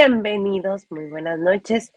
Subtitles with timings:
[0.00, 1.92] Bienvenidos, muy buenas noches.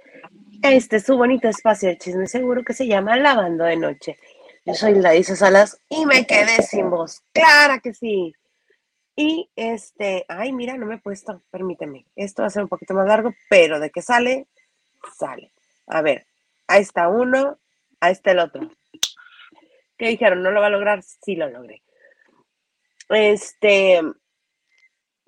[0.63, 4.17] Este es su bonito espacio de chisme seguro que se llama Lavando de Noche.
[4.65, 7.21] Yo soy Laisa Salas y me quedé sin voz.
[7.31, 8.33] ¡Clara que sí!
[9.15, 12.07] Y este, ay, mira, no me he puesto, permíteme.
[12.15, 14.47] Esto va a ser un poquito más largo, pero de que sale,
[15.15, 15.51] sale.
[15.85, 16.25] A ver,
[16.67, 17.59] ahí está uno,
[17.99, 18.67] ahí está el otro.
[19.95, 20.41] ¿Qué dijeron?
[20.41, 21.03] ¿No lo va a lograr?
[21.03, 21.83] Sí lo logré.
[23.09, 24.01] Este,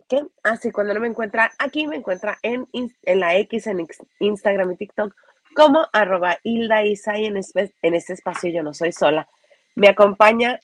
[0.08, 0.22] ¿qué?
[0.44, 3.86] Ah, sí, cuando no me encuentra, aquí me encuentra en, en la X, en
[4.20, 5.16] Instagram y TikTok,
[5.54, 9.28] como arroba Hilda Isa y en este, en este espacio yo no soy sola.
[9.76, 10.60] Me acompaña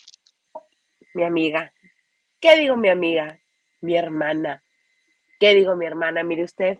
[1.13, 1.73] mi amiga.
[2.39, 3.39] ¿Qué digo mi amiga?
[3.81, 4.63] Mi hermana.
[5.39, 6.23] ¿Qué digo mi hermana?
[6.23, 6.79] Mire usted.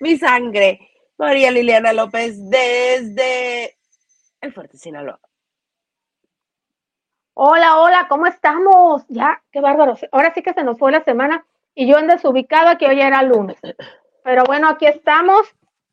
[0.00, 0.88] Mi sangre.
[1.18, 3.76] María Liliana López desde
[4.40, 5.20] el Fuerte Sinaloa.
[7.42, 9.06] Hola, hola, ¿cómo estamos?
[9.08, 9.96] Ya, qué bárbaro.
[10.12, 13.22] Ahora sí que se nos fue la semana y yo en desubicada que hoy era
[13.22, 13.56] lunes.
[14.22, 15.48] Pero bueno, aquí estamos.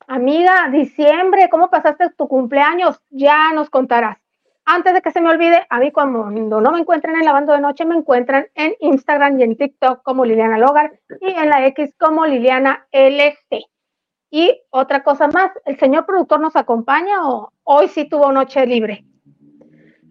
[0.08, 3.02] Amiga, diciembre, ¿cómo pasaste tu cumpleaños?
[3.12, 4.18] Ya nos contarás.
[4.66, 7.62] Antes de que se me olvide, a mí cuando no me encuentran en Lavando de
[7.62, 11.96] Noche, me encuentran en Instagram y en TikTok como Liliana Logar y en la X
[11.98, 13.68] como Liliana LC.
[14.32, 19.06] Y otra cosa más, ¿el señor productor nos acompaña o hoy sí tuvo noche libre?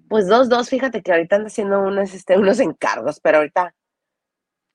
[0.08, 3.74] Pues dos, dos, fíjate que ahorita anda haciendo unos, este, unos encargos, pero ahorita,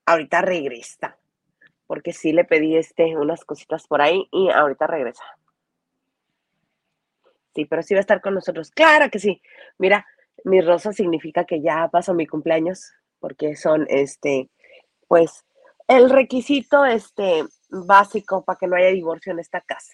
[0.05, 1.17] ahorita regresa
[1.91, 5.25] porque sí le pedí este, unas cositas por ahí y ahorita regresa.
[7.53, 8.71] Sí, pero sí va a estar con nosotros.
[8.71, 9.41] Claro que sí.
[9.77, 10.07] Mira,
[10.45, 14.49] mi rosa significa que ya pasó mi cumpleaños, porque son, este,
[15.09, 15.43] pues,
[15.89, 19.91] el requisito, este, básico para que no haya divorcio en esta casa.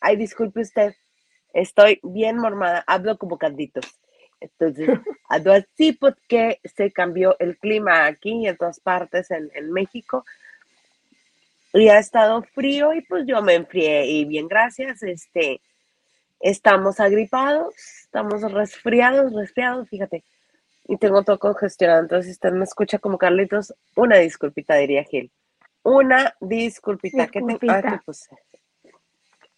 [0.00, 0.94] Ay, disculpe usted,
[1.52, 3.84] estoy bien mormada, hablo como canditos.
[4.40, 4.88] Entonces,
[5.28, 10.24] así porque se cambió el clima aquí y en todas partes en, México.
[11.74, 15.02] Y ha estado frío y pues yo me enfrié y bien, gracias.
[15.02, 15.60] Este,
[16.40, 20.24] estamos agripados, estamos resfriados, resfriados, fíjate.
[20.86, 22.00] Y tengo todo congestionado.
[22.00, 25.30] Entonces, si usted me escucha como Carlitos, una disculpita, diría Gil.
[25.82, 27.24] Una disculpita.
[27.24, 27.82] disculpita.
[27.82, 28.28] Que te, pues,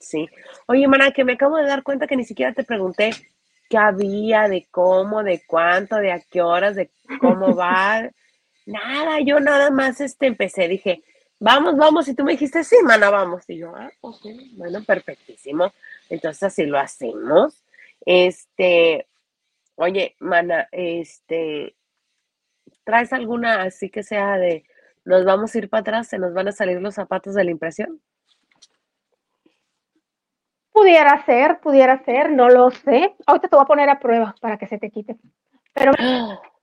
[0.01, 0.29] sí.
[0.67, 3.13] Oye, Mana, que me acabo de dar cuenta que ni siquiera te pregunté
[3.69, 6.91] qué había, de cómo, de cuánto, de a qué horas, de
[7.21, 8.11] cómo va.
[8.67, 11.03] nada, yo nada más este, empecé, dije,
[11.39, 13.49] vamos, vamos, y tú me dijiste, sí, mana, vamos.
[13.49, 15.73] Y yo, ah, ok, bueno, perfectísimo.
[16.09, 17.63] Entonces así lo hacemos.
[18.05, 19.07] Este,
[19.77, 21.77] oye, mana, este,
[22.85, 24.65] ¿traes alguna así que sea de,
[25.05, 27.51] nos vamos a ir para atrás, se nos van a salir los zapatos de la
[27.51, 28.01] impresión?
[30.73, 33.15] Pudiera ser, pudiera ser, no lo sé.
[33.27, 35.17] Ahorita te voy a poner a prueba para que se te quite.
[35.75, 35.93] Pero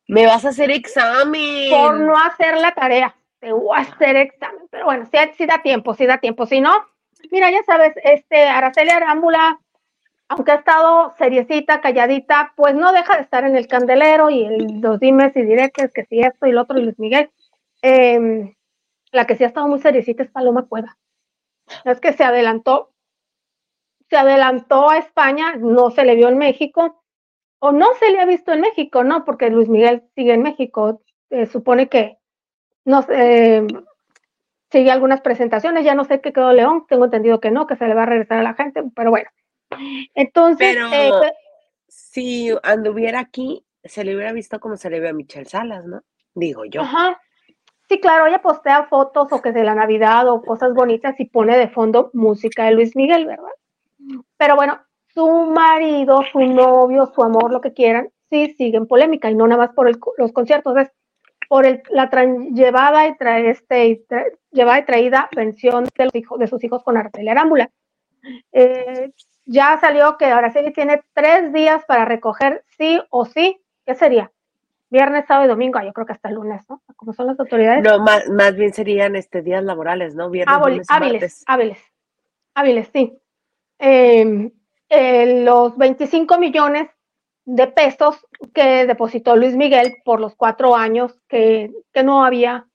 [0.07, 1.69] me vas a hacer examen.
[1.69, 4.61] Por no hacer la tarea, te voy a hacer examen.
[4.71, 5.05] Pero bueno,
[5.37, 6.45] si, da tiempo, si da tiempo.
[6.45, 6.71] Si no,
[7.31, 9.59] mira, ya sabes, este Araceli Arámbula,
[10.29, 14.81] aunque ha estado seriecita, calladita, pues no deja de estar en el candelero y el,
[14.81, 17.29] los dimes y directos, que si esto y lo otro y Luis Miguel.
[17.81, 18.55] Em,
[19.11, 20.97] la que sí ha estado muy seriecita es Paloma Cueva.
[21.85, 22.91] Es que se adelantó
[24.09, 27.03] se adelantó a España, no se le vio en México,
[27.59, 29.25] o no se le ha visto en México, ¿no?
[29.25, 32.17] Porque Luis Miguel sigue en México, eh, supone que
[32.85, 33.65] no eh,
[34.71, 37.87] sigue algunas presentaciones, ya no sé qué quedó León, tengo entendido que no, que se
[37.87, 39.29] le va a regresar a la gente, pero bueno.
[40.13, 41.31] Entonces, pero eh,
[41.87, 46.01] si anduviera aquí, se le hubiera visto como se le ve a Michelle Salas, ¿no?
[46.33, 46.81] Digo yo.
[46.81, 47.19] Ajá.
[47.89, 51.57] Sí, claro, ella postea fotos o que de la Navidad o cosas bonitas y pone
[51.57, 53.51] de fondo música de Luis Miguel, ¿verdad?
[54.37, 59.35] Pero bueno, su marido, su novio, su amor, lo que quieran, sí siguen polémica y
[59.35, 60.91] no nada más por los conciertos, es
[61.47, 62.09] por el, la
[62.53, 63.15] llevada y,
[63.47, 67.71] este, llevada y traída pensión de, los hijos, de sus hijos con Arcelia Arámbula.
[68.51, 69.11] Eh,
[69.45, 73.61] ya salió que Araceli tiene tres días para recoger sí o sí.
[73.85, 74.31] ¿Qué sería?
[74.89, 75.79] Viernes, sábado y domingo.
[75.79, 76.81] Ah, yo creo que hasta el lunes, ¿no?
[76.95, 77.83] Como son las autoridades.
[77.83, 80.29] No, más, más bien serían este días laborales, ¿no?
[80.29, 81.79] Viernes, lunes, hábiles, hábiles,
[82.53, 83.17] hábiles, sí.
[83.79, 84.51] Em,
[84.89, 86.89] eh, los 25 millones
[87.45, 92.67] de pesos que depositó Luis Miguel por los cuatro años que, que, no había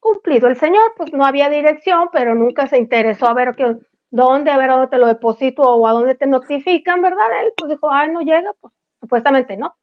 [0.00, 3.76] cumplido el señor, pues no había dirección, pero nunca se interesó a ver que,
[4.10, 7.42] dónde, a ver dónde te lo deposito o a dónde te notifican, ¿verdad?
[7.42, 9.76] Él pues dijo, ay, no llega, pues supuestamente no,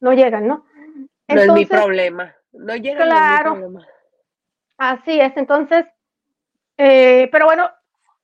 [0.00, 0.64] no llegan, ¿no?
[1.28, 3.04] no es mi problema, no llega.
[3.04, 3.86] Claro, no es mi problema.
[4.78, 5.86] así es, entonces,
[6.76, 7.70] eh, pero bueno,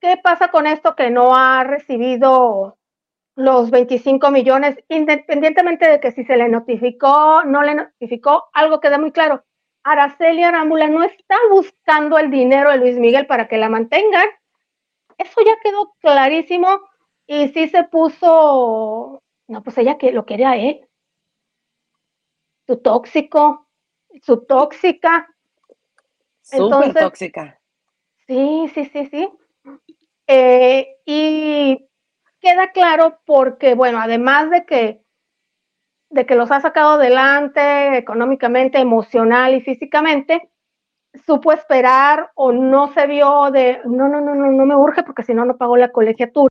[0.04, 2.76] ¿Qué pasa con esto que no ha recibido
[3.36, 8.98] los 25 millones, independientemente de que si se le notificó, no le notificó, algo queda
[8.98, 9.46] muy claro.
[9.82, 14.28] Araceli Arámbula no está buscando el dinero de Luis Miguel para que la mantengan.
[15.16, 16.82] Eso ya quedó clarísimo
[17.26, 20.86] y sí se puso, no, pues ella que lo quería él.
[22.66, 23.68] Su tóxico,
[24.20, 25.34] su tóxica.
[26.42, 27.58] Súper tóxica.
[28.26, 29.32] Sí, sí, sí, sí.
[30.26, 31.88] Eh, y
[32.40, 35.02] queda claro porque, bueno, además de que,
[36.10, 40.50] de que los ha sacado adelante económicamente, emocional y físicamente,
[41.26, 45.22] supo esperar o no se vio de, no, no, no, no, no me urge porque
[45.22, 46.50] si no, no pago la colegiatura.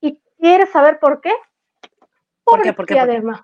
[0.00, 1.32] ¿Y quieres saber por qué?
[2.44, 2.98] Porque, ¿Por qué?
[2.98, 3.42] además,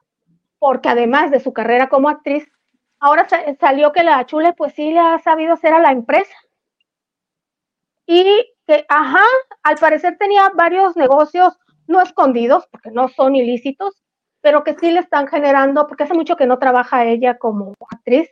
[0.58, 2.50] porque además de su carrera como actriz,
[2.98, 3.26] ahora
[3.60, 6.34] salió que la Chule pues sí le ha sabido hacer a la empresa.
[8.06, 9.24] Y que, ajá,
[9.62, 13.94] al parecer tenía varios negocios no escondidos, porque no son ilícitos,
[14.42, 18.28] pero que sí le están generando, porque hace mucho que no trabaja ella como actriz,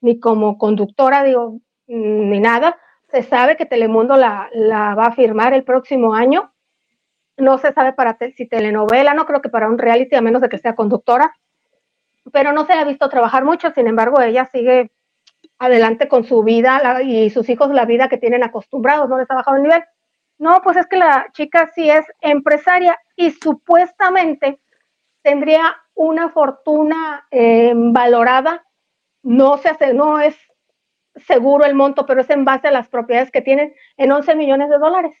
[0.00, 2.78] ni como conductora, digo, ni nada.
[3.10, 6.50] Se sabe que Telemundo la, la va a firmar el próximo año.
[7.36, 10.48] No se sabe para si telenovela, no creo que para un reality, a menos de
[10.48, 11.36] que sea conductora,
[12.32, 14.90] pero no se ha visto trabajar mucho, sin embargo, ella sigue
[15.58, 19.36] adelante con su vida y sus hijos la vida que tienen acostumbrados, no les ha
[19.36, 19.84] bajado el nivel.
[20.38, 24.60] No, pues es que la chica sí es empresaria y supuestamente
[25.22, 28.64] tendría una fortuna eh, valorada,
[29.22, 30.36] no se hace, no es
[31.16, 34.68] seguro el monto, pero es en base a las propiedades que tienen en 11 millones
[34.68, 35.16] de dólares.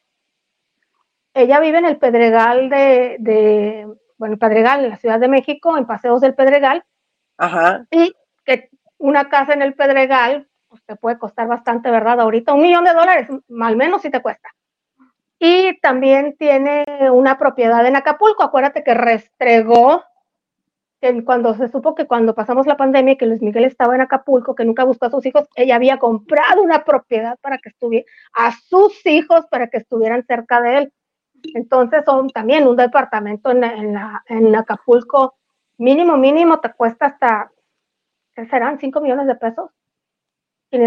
[1.32, 3.88] Ella vive en el Pedregal de, de
[4.18, 6.84] bueno, el Pedregal, en la Ciudad de México, en Paseos del Pedregal.
[7.38, 7.86] Ajá.
[7.90, 8.14] Y
[9.04, 12.20] una casa en el Pedregal, pues te puede costar bastante, ¿verdad?
[12.20, 13.28] Ahorita un millón de dólares,
[13.60, 14.48] al menos si te cuesta.
[15.38, 18.42] Y también tiene una propiedad en Acapulco.
[18.42, 20.02] Acuérdate que restregó
[21.26, 24.64] cuando se supo que cuando pasamos la pandemia que Luis Miguel estaba en Acapulco, que
[24.64, 29.04] nunca buscó a sus hijos, ella había comprado una propiedad para que estuviera a sus
[29.04, 30.92] hijos para que estuvieran cerca de él.
[31.52, 35.34] Entonces son también un departamento en, en Acapulco
[35.76, 37.50] mínimo, mínimo te cuesta hasta
[38.34, 38.78] ¿qué serán?
[38.78, 39.70] ¿5 millones de pesos?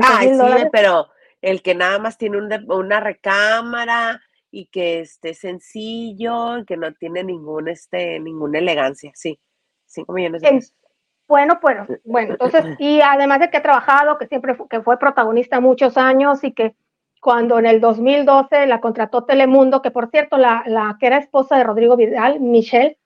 [0.03, 1.07] Ah, sí, pero
[1.41, 4.21] el que nada más tiene una recámara
[4.51, 9.39] y que esté sencillo, que no tiene ningún, este, ninguna elegancia, sí,
[9.85, 10.73] 5 millones de pesos.
[11.27, 14.97] Bueno, pues, bueno, entonces, y además de que ha trabajado, que siempre fue, que fue
[14.97, 16.75] protagonista muchos años y que
[17.19, 21.57] cuando en el 2012 la contrató Telemundo, que por cierto, la, la que era esposa
[21.57, 22.97] de Rodrigo Vidal, Michelle,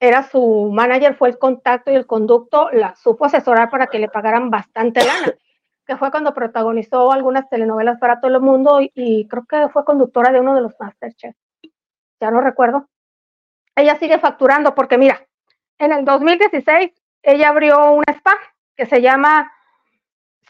[0.00, 4.08] era su manager, fue el contacto y el conducto, la supo asesorar para que le
[4.08, 5.34] pagaran bastante lana,
[5.86, 10.32] que fue cuando protagonizó algunas telenovelas para todo el mundo y, creo que fue conductora
[10.32, 11.34] de uno de los Masterchef.
[12.20, 12.88] Ya no recuerdo.
[13.74, 15.26] Ella sigue facturando porque mira,
[15.78, 18.34] en el 2016 ella abrió una spa
[18.76, 19.52] que se llama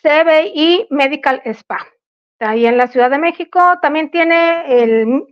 [0.03, 1.87] CBI Medical Spa.
[2.41, 5.27] Ahí en la Ciudad de México también tiene el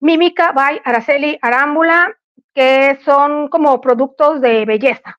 [0.00, 2.14] Mímica by Araceli Arámbula
[2.54, 5.18] que son como productos de belleza.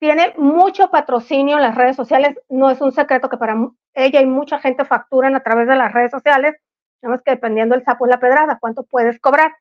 [0.00, 3.56] Tiene mucho patrocinio en las redes sociales, no es un secreto que para
[3.94, 6.54] ella y mucha gente facturan a través de las redes sociales,
[7.02, 9.56] nada que dependiendo del sapo y la pedrada, cuánto puedes cobrar.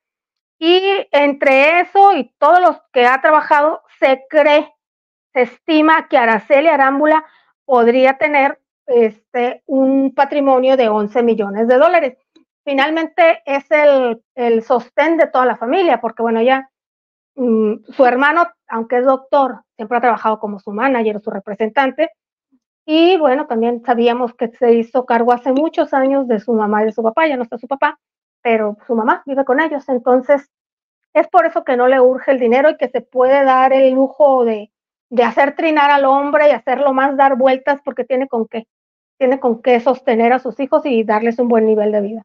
[0.60, 0.82] Y
[1.12, 4.72] entre eso y todos los que ha trabajado, se cree,
[5.34, 7.26] se estima que Araceli Arámbula
[7.66, 12.18] podría tener este, un patrimonio de 11 millones de dólares
[12.68, 16.70] finalmente es el, el sostén de toda la familia, porque bueno, ya
[17.36, 22.10] mm, su hermano, aunque es doctor, siempre ha trabajado como su manager o su representante.
[22.86, 26.88] Y bueno, también sabíamos que se hizo cargo hace muchos años de su mamá y
[26.88, 28.00] de su papá, ya no está su papá,
[28.42, 29.88] pero su mamá vive con ellos.
[29.88, 30.50] Entonces,
[31.14, 33.94] es por eso que no le urge el dinero y que se puede dar el
[33.94, 34.72] lujo de,
[35.10, 38.68] de hacer trinar al hombre y hacerlo más dar vueltas porque tiene con qué,
[39.18, 42.24] tiene con qué sostener a sus hijos y darles un buen nivel de vida.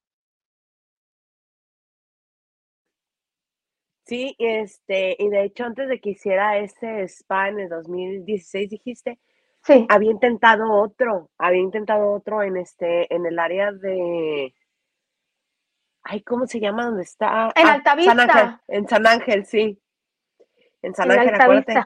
[4.13, 9.19] Sí, este, y de hecho antes de que hiciera ese spa en el 2016, dijiste,
[9.65, 9.87] sí.
[9.89, 14.55] había intentado otro, había intentado otro en este, en el área de,
[16.03, 16.85] ay, ¿cómo se llama?
[16.85, 17.53] ¿Dónde está?
[17.55, 18.15] En ah, Altavista.
[18.15, 19.81] San Ángel, en San Ángel, sí.
[20.83, 21.83] En San Ángel, acuérdate,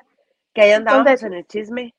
[0.53, 1.95] que ahí andábamos en el chisme.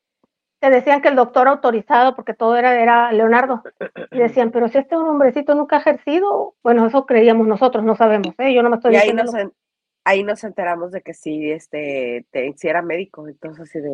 [0.59, 3.63] Te decían que el doctor autorizado, porque todo era, era Leonardo,
[4.11, 8.35] y decían, pero si este hombrecito nunca ha ejercido, bueno, eso creíamos nosotros, no sabemos,
[8.39, 8.53] ¿eh?
[8.53, 9.53] yo no me estoy y diciendo ahí nos
[10.43, 13.89] enteramos de que sí, este, te, era médico, entonces así de,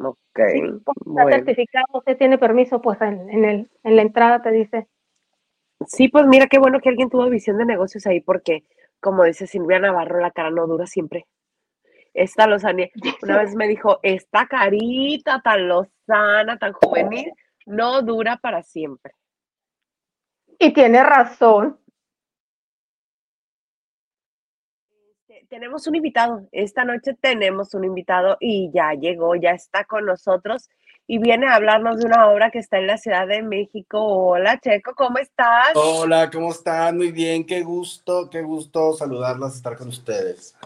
[0.00, 0.38] ok.
[0.38, 4.88] está certificado, usted tiene permiso, pues en, el, en la entrada te dice.
[5.86, 8.64] Sí, pues mira qué bueno que alguien tuvo visión de negocios ahí, porque
[9.00, 11.26] como dice Silvia Navarro, la cara no dura siempre.
[12.14, 12.90] Esta Lozania
[13.22, 15.68] una vez me dijo, está carita, tan
[16.06, 17.32] sana, tan juvenil,
[17.66, 19.12] no dura para siempre.
[20.58, 21.78] Y tiene razón.
[25.28, 30.06] Este, tenemos un invitado, esta noche tenemos un invitado y ya llegó, ya está con
[30.06, 30.70] nosotros
[31.06, 33.98] y viene a hablarnos de una obra que está en la Ciudad de México.
[34.02, 35.72] Hola Checo, ¿cómo estás?
[35.74, 36.96] Hola, ¿cómo están?
[36.96, 40.56] Muy bien, qué gusto, qué gusto saludarlas, estar con ustedes.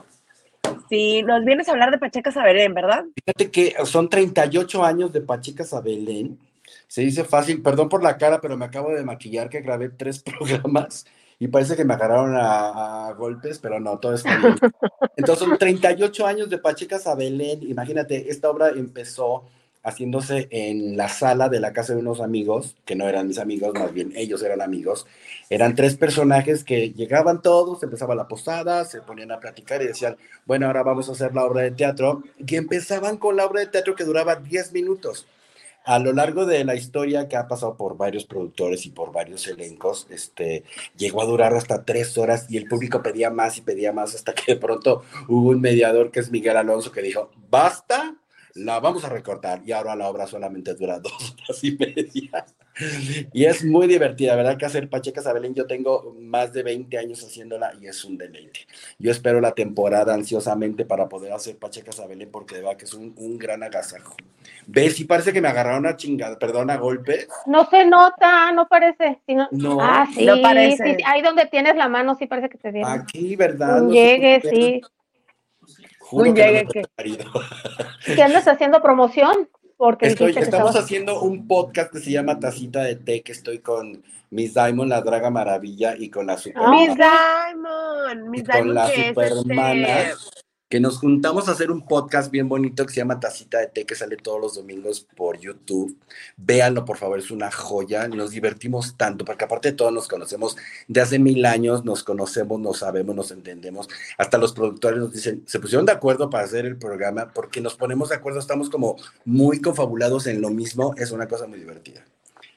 [0.88, 3.06] Sí, nos vienes a hablar de Pachecas a Belén, ¿verdad?
[3.16, 6.38] Fíjate que son 38 años de Pachecas a Belén.
[6.86, 10.22] Se dice fácil, perdón por la cara, pero me acabo de maquillar que grabé tres
[10.22, 11.06] programas
[11.38, 14.56] y parece que me agarraron a, golpes, pero no, todo está bien.
[15.16, 17.60] Entonces son 38 años de Pachecas a Belén.
[17.62, 19.44] Imagínate, esta obra empezó
[19.82, 23.72] haciéndose en la sala de la casa de unos amigos, que no eran mis amigos,
[23.74, 25.06] más bien ellos eran amigos.
[25.48, 30.16] Eran tres personajes que llegaban todos, empezaba la posada, se ponían a platicar y decían,
[30.44, 32.24] bueno, ahora vamos a hacer la obra de teatro.
[32.44, 35.26] Y empezaban con la obra de teatro que duraba 10 minutos.
[35.86, 39.46] A lo largo de la historia que ha pasado por varios productores y por varios
[39.46, 40.64] elencos, este,
[40.96, 44.34] llegó a durar hasta tres horas y el público pedía más y pedía más hasta
[44.34, 48.16] que de pronto hubo un mediador que es Miguel Alonso que dijo, basta,
[48.54, 52.46] la vamos a recortar y ahora la obra solamente dura dos horas y media.
[53.32, 54.58] Y es muy divertida, ¿verdad?
[54.58, 58.66] Que hacer Pacheca Sabelén, yo tengo más de 20 años haciéndola y es un deleite.
[58.98, 62.94] Yo espero la temporada ansiosamente para poder hacer Pacheca Sabelén porque de verdad que es
[62.94, 64.14] un, un gran agasajo.
[64.66, 65.00] ¿Ves?
[65.00, 67.26] Y parece que me agarraron una chingada, perdón, a golpe.
[67.46, 69.20] No se nota, no parece.
[69.52, 70.98] no, ah, sí, no parece.
[71.06, 72.88] ahí donde tienes la mano sí parece que te viene.
[72.88, 73.88] Aquí, ¿verdad?
[73.88, 74.80] llegue, sí.
[75.98, 76.84] Juro que,
[78.14, 79.48] ¿Qué andas haciendo promoción?
[79.76, 84.54] Porque estamos haciendo un podcast que se llama Tacita de Té, que estoy con Miss
[84.54, 86.68] Diamond, la Draga Maravilla, y con la Super.
[86.68, 90.00] Miss Diamond, Miss Diamond, con la Supermana.
[90.00, 93.68] Este que nos juntamos a hacer un podcast bien bonito que se llama Tacita de
[93.68, 95.96] Té, que sale todos los domingos por YouTube.
[96.36, 98.08] Véanlo, por favor, es una joya.
[98.08, 100.56] Nos divertimos tanto, porque aparte de todo nos conocemos
[100.88, 103.88] de hace mil años, nos conocemos, nos sabemos, nos entendemos.
[104.18, 107.76] Hasta los productores nos dicen, se pusieron de acuerdo para hacer el programa, porque nos
[107.76, 112.04] ponemos de acuerdo, estamos como muy confabulados en lo mismo, es una cosa muy divertida.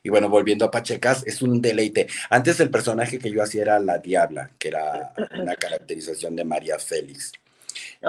[0.01, 2.07] Y bueno, volviendo a Pachecas, es un deleite.
[2.31, 6.79] Antes el personaje que yo hacía era la Diabla, que era una caracterización de María
[6.79, 7.33] Félix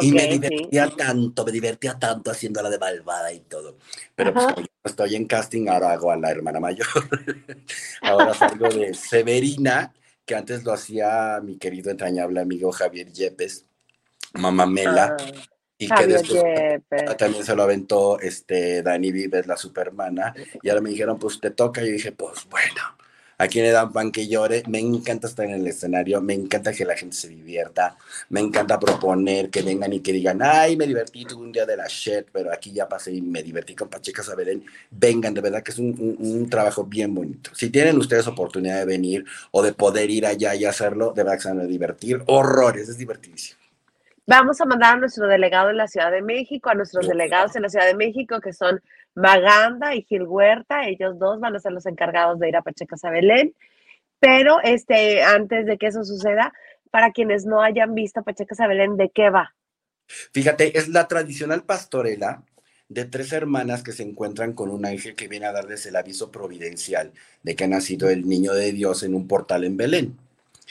[0.01, 3.77] y me divertía tanto, me divertía tanto haciéndola de malvada y todo.
[4.15, 6.87] Pero pues como estoy en casting, ahora hago a la hermana mayor.
[8.03, 9.93] ahora salgo de Severina,
[10.25, 13.67] que antes lo hacía mi querido entrañable amigo Javier Yepes,
[14.35, 15.17] Mamá Mela.
[15.19, 15.49] Ah,
[15.81, 20.91] y que después también se lo aventó este Dani Vives, la supermana, y ahora me
[20.91, 22.83] dijeron, pues te toca, y yo dije, pues bueno,
[23.41, 24.63] a quien le dan pan que llore.
[24.69, 27.97] Me encanta estar en el escenario, me encanta que la gente se divierta,
[28.29, 31.75] me encanta proponer que vengan y que digan, ay, me divertí, tuve un día de
[31.75, 34.63] la shit, pero aquí ya pasé y me divertí con Pacheca Saberén.
[34.91, 37.51] Vengan, de verdad que es un, trabajo bien bonito.
[37.55, 41.37] Si tienen ustedes oportunidad de venir o de poder ir allá y hacerlo, de verdad
[41.39, 42.23] que se van a divertir.
[42.27, 43.59] Horrores, es divertidísimo.
[44.27, 47.63] Vamos a mandar a nuestro delegado en la Ciudad de México, a nuestros delegados en
[47.63, 48.83] la Ciudad de México, que son
[49.15, 53.05] Maganda y Gil Huerta, ellos dos van a ser los encargados de ir a Pachecas
[53.05, 53.55] a Belén.
[54.19, 56.53] Pero este, antes de que eso suceda,
[56.91, 59.55] para quienes no hayan visto Pachecas a Belén, ¿de qué va?
[60.07, 62.43] Fíjate, es la tradicional pastorela
[62.89, 66.33] de tres hermanas que se encuentran con un ángel que viene a darles el aviso
[66.33, 67.13] providencial
[67.43, 70.19] de que ha nacido el niño de Dios en un portal en Belén.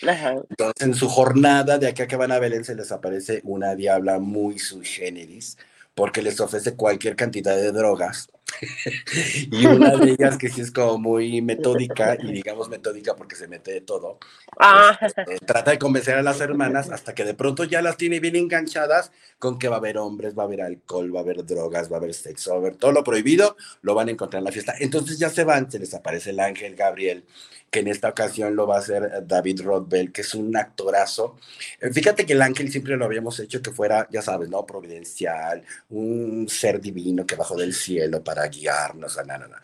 [0.01, 4.19] Entonces, en su jornada de acá que van a Belén, se les aparece una diabla
[4.19, 5.57] muy sui generis,
[5.99, 8.29] porque les ofrece cualquier cantidad de drogas.
[9.51, 13.47] y una de ellas que sí es como muy metódica, y digamos metódica porque se
[13.47, 14.19] mete de todo,
[14.59, 14.97] ah.
[15.01, 18.35] este, trata de convencer a las hermanas hasta que de pronto ya las tiene bien
[18.35, 21.89] enganchadas con que va a haber hombres, va a haber alcohol, va a haber drogas,
[21.91, 24.45] va a haber sexo, va a haber todo lo prohibido, lo van a encontrar en
[24.45, 24.75] la fiesta.
[24.79, 27.25] Entonces ya se van, se les aparece el ángel Gabriel,
[27.69, 31.37] que en esta ocasión lo va a hacer eh, David Rothbell, que es un actorazo.
[31.79, 34.65] Eh, fíjate que el ángel siempre lo habíamos hecho que fuera, ya sabes, ¿no?
[34.65, 39.61] Providencial, un ser divino que bajó del cielo para guiarnos, a nada, nada.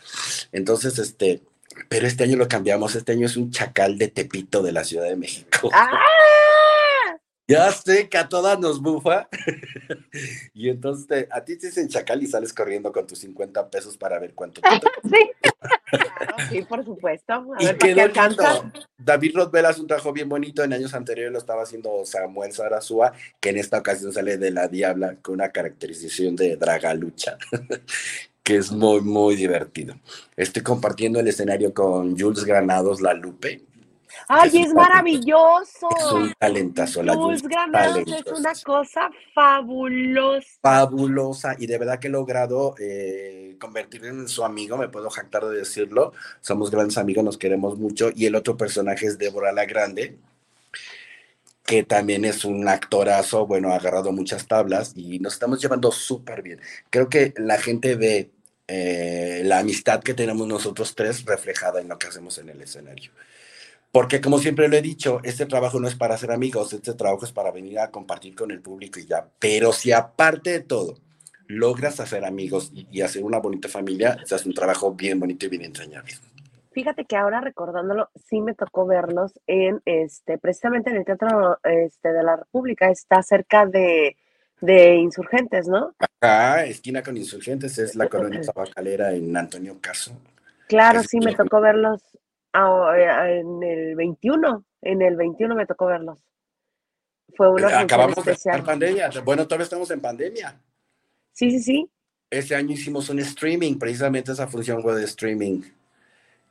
[0.52, 1.42] Entonces, este,
[1.90, 5.06] pero este año lo cambiamos, este año es un chacal de Tepito de la Ciudad
[5.06, 5.70] de México.
[5.74, 5.92] ¡Ah!
[7.48, 9.28] Ya sé que a todas nos bufa.
[10.54, 14.18] y entonces a ti te dicen chacal y sales corriendo con tus 50 pesos para
[14.18, 14.62] ver cuánto
[15.04, 15.32] Sí.
[15.92, 17.34] Claro, sí, por supuesto.
[17.34, 18.72] A y ver, quedó lindo.
[18.98, 20.64] David Rothbell hace un trabajo bien bonito.
[20.64, 24.68] En años anteriores lo estaba haciendo Samuel Sarasúa, que en esta ocasión sale de la
[24.68, 27.38] Diabla con una caracterización de Dragalucha.
[28.46, 29.96] Que es muy, muy divertido.
[30.38, 33.64] Estoy compartiendo el escenario con Jules Granados La Lupe,
[34.28, 35.90] Ay, es, maravilloso.
[35.98, 37.04] Es un talentazo.
[37.04, 40.48] La Jules Granados es una cosa fabulosa.
[40.62, 41.56] Fabulosa.
[41.60, 45.58] Y de verdad que he logrado eh, convertirme en su amigo, me puedo jactar de
[45.58, 46.14] decirlo.
[46.42, 48.10] Somos grandes amigos, nos queremos mucho.
[48.16, 50.18] Y el otro personaje es Débora la Grande,
[51.66, 56.42] que también es un actorazo, bueno, ha agarrado muchas tablas y nos estamos llevando súper
[56.42, 56.62] bien.
[56.90, 58.32] Creo que la gente ve
[58.68, 63.12] eh, la amistad que tenemos nosotros tres reflejada en lo que hacemos en el escenario.
[63.92, 67.24] Porque como siempre lo he dicho, este trabajo no es para ser amigos, este trabajo
[67.24, 69.26] es para venir a compartir con el público y ya.
[69.40, 70.98] Pero si aparte de todo
[71.48, 75.50] logras hacer amigos y, hacer una bonita familia, se hace un trabajo bien bonito y
[75.50, 76.12] bien entrañable.
[76.72, 82.12] Fíjate que ahora recordándolo, sí me tocó verlos en este, precisamente en el Teatro este,
[82.12, 84.18] de la República, está cerca de,
[84.60, 85.94] de Insurgentes, ¿no?
[86.20, 90.18] Acá, esquina con Insurgentes, es la colonia tabacalera en Antonio Caso.
[90.68, 92.02] Claro, sí me tocó verlos
[92.56, 96.20] en el 21, en el 21 me tocó verlos.
[97.36, 99.10] Fue una eh, Acabamos de estar pandemia.
[99.24, 100.56] Bueno, todavía estamos en pandemia.
[101.34, 101.92] Sí, sí, sí.
[102.30, 105.62] Este año hicimos un streaming, precisamente esa función fue de streaming.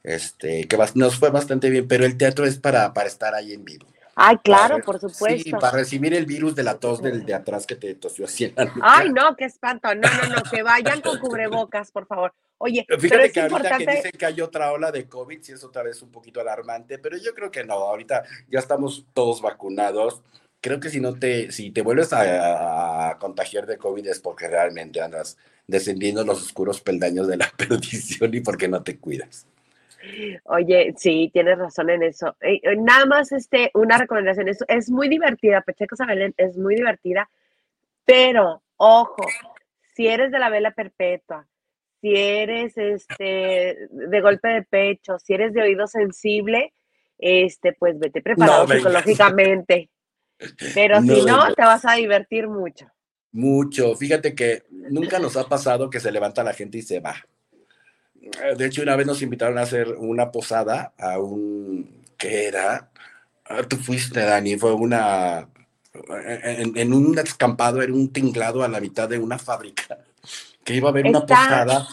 [0.03, 3.65] Este, que nos fue bastante bien, pero el teatro es para, para estar ahí en
[3.65, 3.87] vivo.
[4.17, 5.43] Ay, claro, por supuesto.
[5.43, 8.55] Sí, para recibir el virus de la tos del de atrás que te tosió así
[8.83, 9.95] Ay, no, qué espanto.
[9.95, 12.33] No, no, no, que vayan con cubrebocas, por favor.
[12.59, 15.83] Oye, fíjate que ahorita que dicen que hay otra ola de COVID, sí es otra
[15.83, 20.23] vez un poquito alarmante, pero yo creo que no, ahorita ya estamos todos vacunados.
[20.61, 25.01] Creo que si no te, si te vuelves a, contagiar de COVID es porque realmente
[25.01, 29.47] andas descendiendo los oscuros peldaños de la perdición y porque no te cuidas.
[30.45, 32.37] Oye, sí, tienes razón en eso.
[32.41, 36.75] Eh, eh, nada más este, una recomendación, es, es muy divertida, Pacheco Sabelén es muy
[36.75, 37.29] divertida,
[38.05, 39.27] pero ojo,
[39.95, 41.47] si eres de la vela perpetua,
[42.01, 46.75] si eres este, de golpe de pecho, si eres de oído sensible,
[47.19, 49.89] este, pues vete preparado psicológicamente.
[50.75, 52.87] Pero si no, te vas a divertir mucho.
[53.33, 53.95] Mucho.
[53.97, 57.15] Fíjate que nunca nos ha pasado que se levanta la gente y se va.
[58.57, 62.91] De hecho, una vez nos invitaron a hacer una posada a un, ¿qué era?
[63.45, 65.49] Ah, tú fuiste, Dani, fue una,
[66.27, 69.99] en, en un escampado, era un tinglado a la mitad de una fábrica
[70.65, 71.87] que iba a haber una posada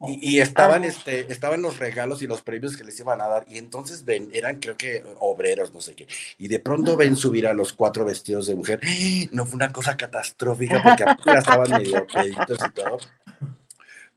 [0.00, 3.44] y, estaban, este, estaban los regalos y los premios que les iban a dar.
[3.48, 6.06] Y entonces ven, eran creo que obreros, no sé qué.
[6.38, 8.80] Y de pronto ven subir a los cuatro vestidos de mujer.
[9.32, 12.98] No fue una cosa catastrófica porque apenas estaban medio peditos y todo.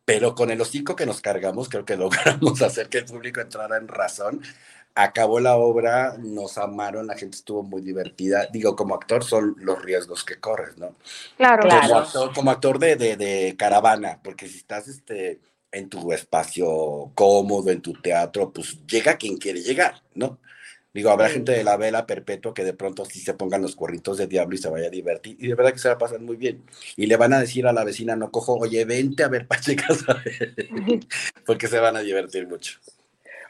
[0.05, 3.77] Pero con el hocico que nos cargamos, creo que logramos hacer que el público entrara
[3.77, 4.41] en razón
[4.95, 8.47] acabó la obra, nos amaron, la gente estuvo muy divertida.
[8.51, 10.95] Digo, como actor son los riesgos que corres, ¿no?
[11.37, 11.97] Claro, como claro.
[11.97, 15.39] Actor, como actor de, de, de, caravana, porque si estás este,
[15.71, 20.39] en tu espacio cómodo, en tu teatro, pues llega quien quiere llegar, ¿no?
[20.93, 24.17] Digo, habrá gente de la vela perpetua que de pronto sí se pongan los cuerritos
[24.17, 25.37] de diablo y se vaya a divertir.
[25.39, 26.63] Y de verdad que se va a pasar muy bien.
[26.97, 30.03] Y le van a decir a la vecina, no cojo, oye, vente a ver Pachecas,
[31.45, 32.77] porque se van a divertir mucho.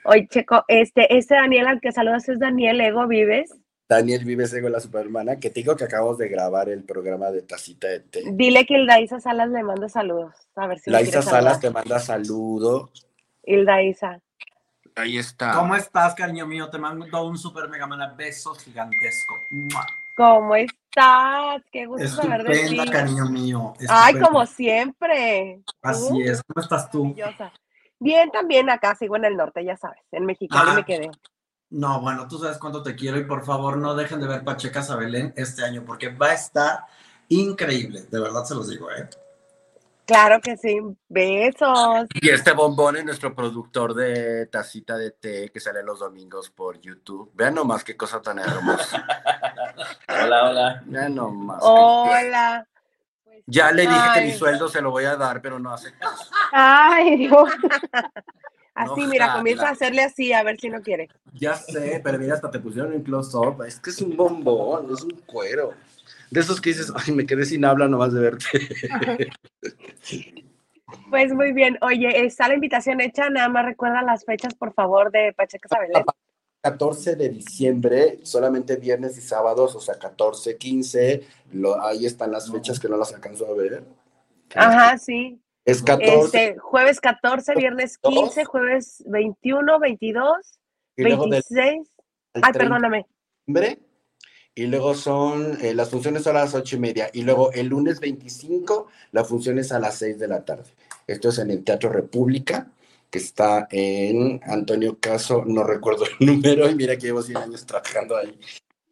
[0.04, 3.52] Oye, Checo, este, este Daniel al que saludas es Daniel Ego Vives.
[3.90, 7.42] Daniel Vives Ego, la superhermana, que te digo que acabamos de grabar el programa de
[7.42, 8.24] Tacita de Té.
[8.34, 10.34] Dile que Hilda Isa Salas le manda saludos.
[10.56, 13.08] A ver si La Isa Salas te manda saludos.
[13.44, 14.22] Hilda Isa.
[14.96, 15.54] Ahí está.
[15.54, 16.70] ¿Cómo estás, cariño mío?
[16.70, 19.36] Te mando un super mega mana beso gigantesco.
[20.16, 21.62] ¿Cómo estás?
[21.72, 22.90] Qué gusto saber de ti.
[22.90, 23.74] cariño mío.
[23.88, 25.62] Ay, como siempre.
[25.82, 26.42] Así es.
[26.44, 27.16] ¿Cómo estás tú?
[28.00, 31.12] Bien, también acá sigo en el norte, ya sabes, en Mexicali me quedé.
[31.70, 34.82] No, bueno, tú sabes cuánto te quiero y por favor no dejen de ver Pacheca
[34.82, 36.86] Sabelén este año porque va a estar
[37.30, 39.08] increíble, de verdad se los digo, ¿eh?
[40.12, 42.08] Claro que sí, besos.
[42.16, 46.82] Y este bombón es nuestro productor de tacita de té que sale los domingos por
[46.82, 47.32] YouTube.
[47.34, 49.06] Vean nomás qué cosa tan hermosa.
[50.22, 50.84] hola, hola.
[50.86, 51.60] Vean nomás.
[51.62, 52.68] Hola.
[53.46, 56.30] Ya le dije que mi sueldo se lo voy a dar, pero no hace caso.
[56.52, 57.50] Ay, Dios.
[58.76, 61.10] Así, mira, comienza a hacerle así, a ver si no quiere.
[61.34, 63.64] Ya sé, pero mira, hasta te pusieron un close-up.
[63.64, 65.74] Es que es un bombón, es un cuero.
[66.32, 68.46] De esos que dices, ay, me quedé sin habla nomás de verte.
[71.10, 71.78] Pues muy bien.
[71.82, 73.30] Oye, está la invitación hecha.
[73.30, 76.04] Nada más recuerda las fechas, por favor, de Pacheco Sabelén.
[76.62, 81.22] 14 de diciembre, solamente viernes y sábados, o sea, 14, 15,
[81.54, 83.84] lo, ahí están las fechas que no las alcanzo a ver.
[84.54, 85.42] Ajá, sí.
[85.66, 86.24] Es 14.
[86.26, 90.60] Este, jueves 14, viernes 15, jueves 21, 22,
[90.98, 91.90] 26.
[92.34, 93.08] Ay, perdóname.
[94.54, 97.10] Y luego son, eh, las funciones son a las ocho y media.
[97.14, 100.70] Y luego el lunes 25, la función es a las 6 de la tarde.
[101.08, 102.70] Esto es en el Teatro República
[103.12, 107.66] que está en Antonio Caso, no recuerdo el número, y mira que llevo 100 años
[107.66, 108.40] trabajando ahí.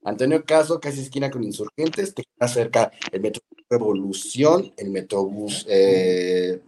[0.03, 6.61] Antonio Caso, casi esquina con Insurgentes, que está cerca el Metro Revolución, el Metrobús eh,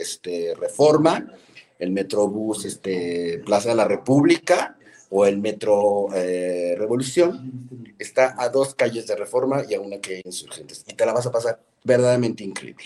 [0.00, 1.32] este, Reforma,
[1.78, 4.75] el Metrobús este, Plaza de la República
[5.10, 7.68] o el Metro eh, Revolución.
[7.98, 10.84] Está a dos calles de Reforma y a una que Insurgentes.
[10.86, 12.84] Y te la vas a pasar verdaderamente increíble.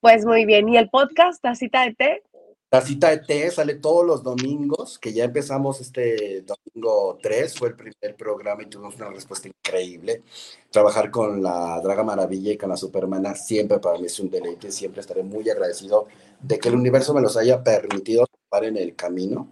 [0.00, 0.68] Pues muy bien.
[0.68, 2.22] ¿Y el podcast, la cita de té?
[2.70, 7.68] La cita de té sale todos los domingos, que ya empezamos este domingo 3, fue
[7.68, 10.22] el primer programa y tuvimos una respuesta increíble.
[10.70, 14.72] Trabajar con la Draga Maravilla y con la Supermana siempre para mí es un deleite,
[14.72, 16.06] siempre estaré muy agradecido
[16.40, 18.26] de que el universo me los haya permitido
[18.60, 19.48] en el camino.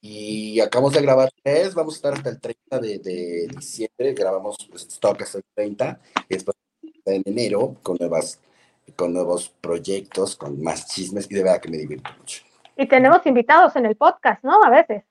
[0.00, 5.22] Y acabamos de grabar tres, vamos a estar hasta el 30 de, diciembre, grabamos stock
[5.22, 6.56] hasta el 30, y después
[7.04, 8.40] en enero con nuevas
[8.94, 12.42] con nuevos proyectos, con más chismes y de verdad que me divierto mucho.
[12.76, 14.62] Y tenemos invitados en el podcast, ¿no?
[14.62, 15.02] A veces.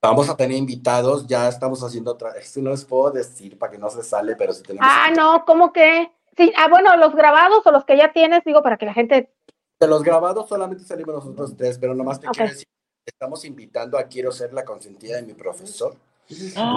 [0.00, 3.78] Vamos a tener invitados, ya estamos haciendo otra, esto no les puedo decir para que
[3.78, 4.86] no se sale, pero si tenemos...
[4.88, 6.12] Ah, no, ¿cómo que?
[6.36, 9.32] Sí, ah, bueno, los grabados o los que ya tienes, digo, para que la gente...
[9.80, 12.66] De los grabados solamente salimos nosotros tres, pero nomás te quiero decir,
[13.06, 15.96] estamos invitando a Quiero ser la consentida de mi profesor.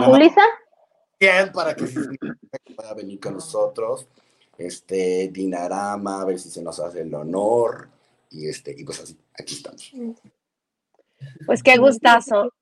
[0.10, 0.42] ¿Ulisa?
[1.20, 4.08] Bien, para que, que pueda venir con nosotros
[4.58, 7.90] este, Dinarama, a ver si se nos hace el honor,
[8.30, 9.92] y este, y pues así, aquí estamos.
[11.46, 12.54] Pues qué gustazo,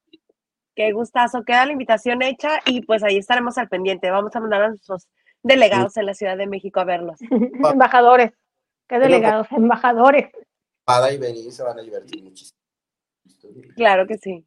[0.76, 4.64] qué gustazo, queda la invitación hecha y pues ahí estaremos al pendiente, vamos a mandar
[4.64, 5.08] a nuestros
[5.44, 7.20] delegados en la Ciudad de México a verlos.
[7.72, 8.32] embajadores,
[8.88, 10.32] qué delegados, embajadores.
[10.84, 12.55] Para y venir se van a divertir muchísimo.
[13.76, 14.46] Claro que sí.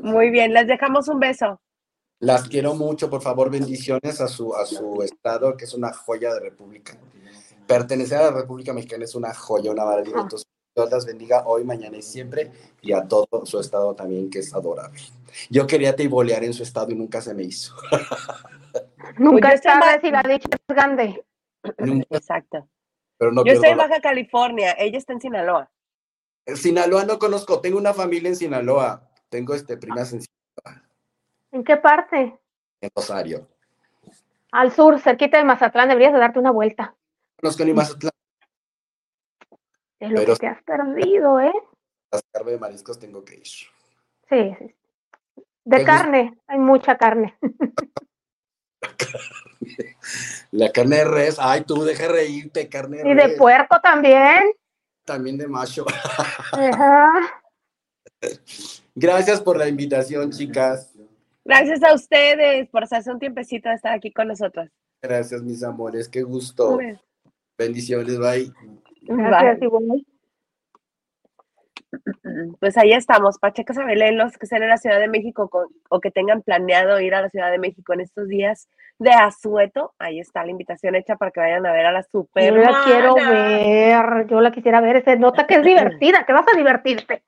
[0.00, 1.60] Muy bien, les dejamos un beso.
[2.20, 6.34] Las quiero mucho, por favor, bendiciones a su, a su estado, que es una joya
[6.34, 6.98] de república.
[7.66, 10.16] Pertenecer a la República Mexicana es una joya, una maravilla.
[10.18, 10.22] Ah.
[10.22, 14.40] Entonces, Dios las bendiga hoy, mañana y siempre, y a todo su estado también, que
[14.40, 15.00] es adorable.
[15.50, 17.74] Yo quería teibolear en su estado y nunca se me hizo.
[19.18, 21.24] Nunca es tarde si la dicha es grande.
[22.10, 22.68] Exacto.
[23.18, 25.70] Yo estoy en Baja California, ella está en Sinaloa.
[26.56, 30.88] Sinaloa no conozco, tengo una familia en Sinaloa, tengo este, primas en Sinaloa.
[31.52, 32.38] ¿En qué parte?
[32.80, 33.48] En Rosario.
[34.52, 36.94] Al sur, cerquita de Mazatlán, deberías de darte una vuelta.
[37.40, 38.12] Conozco ni Mazatlán.
[40.00, 41.52] Es lo que te has perdido, ¿eh?
[42.10, 43.42] Las carne de mariscos tengo que ir.
[43.42, 44.74] Sí, sí.
[45.64, 47.36] De carne, hay mucha carne.
[50.50, 54.44] La carne de res, ay, tú deja reírte, carne de Y de puerco también.
[55.08, 55.86] También de macho.
[58.94, 60.94] Gracias por la invitación, chicas.
[61.46, 64.68] Gracias a ustedes por hacerse un tiempecito de estar aquí con nosotros.
[65.00, 66.78] Gracias, mis amores, qué gusto.
[67.56, 68.52] Bendiciones, bye.
[69.02, 69.60] Gracias,
[72.60, 75.50] Pues ahí estamos, Pacheca Sabelén, los que estén en la Ciudad de México
[75.88, 79.94] o que tengan planeado ir a la Ciudad de México en estos días de asueto,
[79.98, 82.54] ahí está la invitación hecha para que vayan a ver a la super.
[82.54, 86.46] Yo la quiero ver, yo la quisiera ver, se nota que es divertida, que vas
[86.52, 87.22] a divertirte.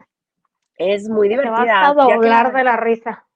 [0.77, 1.64] Es muy divertida.
[1.64, 3.27] Te vas a doblar de la risa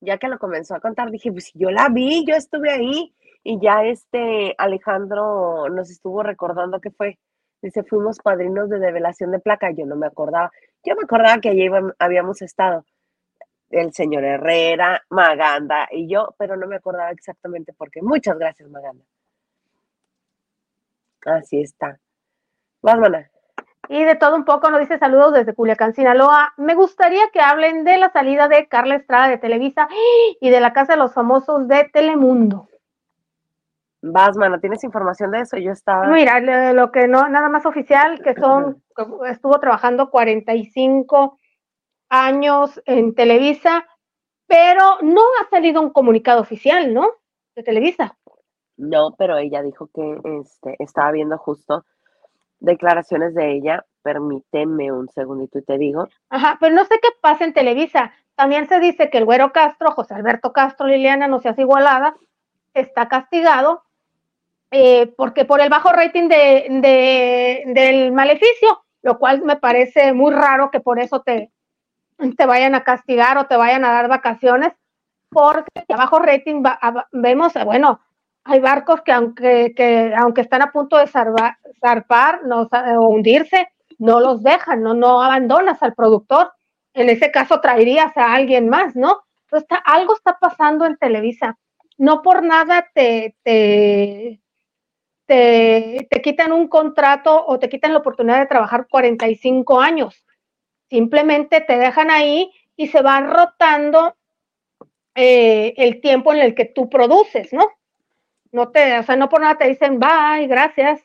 [0.00, 3.14] ya que lo comenzó a contar, dije, pues yo la vi, yo estuve ahí.
[3.42, 7.18] Y ya este Alejandro nos estuvo recordando que fue,
[7.62, 10.50] dice, fuimos padrinos de develación de placa, yo no me acordaba.
[10.84, 11.68] Yo me acordaba que allí
[11.98, 12.84] habíamos estado
[13.70, 18.02] el señor Herrera, Maganda y yo, pero no me acordaba exactamente por qué.
[18.02, 19.04] Muchas gracias, Maganda.
[21.24, 22.00] Así está.
[22.82, 22.98] Vas,
[23.90, 26.54] y de todo un poco nos dice saludos desde Culiacán, Sinaloa.
[26.56, 29.88] Me gustaría que hablen de la salida de Carla Estrada de Televisa
[30.40, 32.69] y de la Casa de los Famosos de Telemundo.
[34.02, 35.58] Vas, mano, ¿tienes información de eso?
[35.58, 36.06] Yo estaba.
[36.06, 36.40] Mira,
[36.72, 38.82] lo que no, nada más oficial, que son,
[39.28, 41.38] estuvo trabajando 45
[42.08, 43.86] años en Televisa,
[44.46, 47.10] pero no ha salido un comunicado oficial, ¿no?
[47.54, 48.16] De Televisa.
[48.78, 51.84] No, pero ella dijo que este, estaba viendo justo
[52.58, 53.84] declaraciones de ella.
[54.02, 56.08] Permíteme un segundito y te digo.
[56.30, 58.12] Ajá, pero no sé qué pasa en Televisa.
[58.34, 62.16] También se dice que el güero Castro, José Alberto Castro, Liliana, no seas igualada,
[62.72, 63.82] está castigado
[64.70, 70.70] eh, porque por el bajo rating de, del maleficio, lo cual me parece muy raro
[70.70, 71.50] que por eso te,
[72.36, 74.72] te vayan a castigar o te vayan a dar vacaciones,
[75.30, 76.62] porque bajo rating
[77.12, 78.00] vemos, bueno,
[78.44, 84.42] hay barcos que aunque, que, aunque están a punto de zarpar o hundirse, no los
[84.42, 86.52] dejan, no, no abandonas al productor.
[86.94, 89.22] En ese caso traerías a alguien más, ¿no?
[89.44, 91.58] Entonces, algo está pasando en Televisa.
[91.98, 94.40] No por nada te, te,
[95.30, 100.26] te, te quitan un contrato o te quitan la oportunidad de trabajar 45 años.
[100.88, 104.16] Simplemente te dejan ahí y se van rotando
[105.14, 107.64] eh, el tiempo en el que tú produces, ¿no?
[108.50, 111.00] No te, o sea, no por nada te dicen bye, gracias.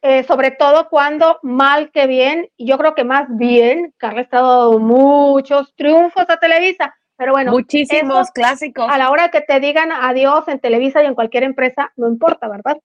[0.00, 4.36] Eh, sobre todo cuando mal que bien, y yo creo que más bien, Carla ha
[4.36, 7.52] dado muchos triunfos a Televisa, pero bueno.
[7.52, 8.86] Muchísimos clásicos.
[8.90, 12.48] A la hora que te digan adiós en Televisa y en cualquier empresa, no importa,
[12.48, 12.78] ¿verdad?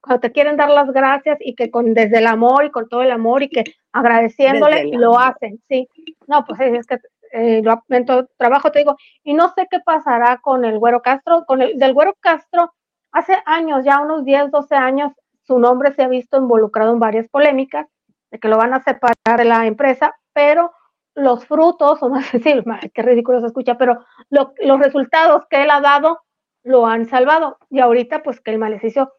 [0.00, 3.02] Cuando te quieren dar las gracias y que con desde el amor y con todo
[3.02, 5.88] el amor y que agradeciéndole lo hacen, sí.
[6.26, 6.98] No, pues es que
[7.32, 11.44] eh, en todo trabajo te digo, y no sé qué pasará con el Güero Castro,
[11.46, 12.72] con el del Güero Castro,
[13.12, 15.12] hace años, ya unos 10, 12 años,
[15.46, 17.86] su nombre se ha visto involucrado en varias polémicas
[18.30, 20.72] de que lo van a separar de la empresa, pero
[21.14, 25.80] los frutos, o más decir, qué ridículo se escucha, pero los resultados que él ha
[25.80, 26.20] dado
[26.62, 27.58] lo han salvado.
[27.70, 29.12] Y ahorita, pues que el maleficio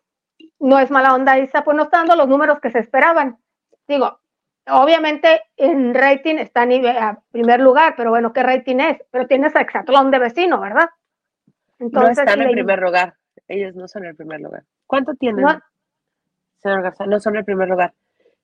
[0.59, 3.37] no es mala onda, Isa, pues no está dando los números que se esperaban.
[3.87, 4.19] Digo,
[4.67, 8.97] obviamente en rating está a primer lugar, pero bueno, ¿qué rating es?
[9.11, 10.89] Pero tienes a Exatlón de vecino, ¿verdad?
[11.79, 13.15] Entonces, no están en primer lugar.
[13.47, 14.63] Ellos no son el primer lugar.
[14.85, 15.45] ¿Cuánto tienen?
[16.57, 17.93] señor Garza, no son el primer lugar.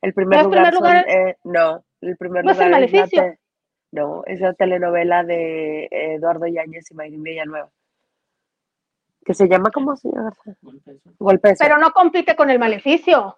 [0.01, 3.37] El primer lugar, eh, no, el primer lugar es, la
[3.91, 7.69] no, es la telenovela de Eduardo Yáñez y Mayrín Villanueva.
[9.25, 10.55] Que se llama ¿cómo, señor Garza?
[11.19, 13.37] Golpe Pero no compite con el maleficio.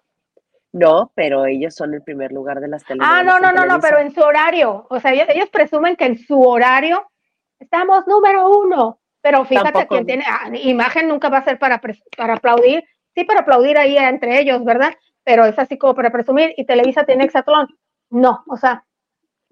[0.70, 3.20] No, pero ellos son el primer lugar de las telenovelas.
[3.20, 4.86] Ah, no, no, no, no, pero en su horario.
[4.90, 7.10] O sea, ellos, presumen que en su horario
[7.58, 9.00] estamos número uno.
[9.22, 11.80] Pero fíjate, quien tiene ah, imagen nunca va a ser para,
[12.16, 12.84] para aplaudir
[13.18, 14.94] sí para aplaudir ahí entre ellos, ¿verdad?
[15.24, 17.68] Pero es así como para presumir y Televisa tiene Exatlón.
[18.10, 18.84] No, o sea,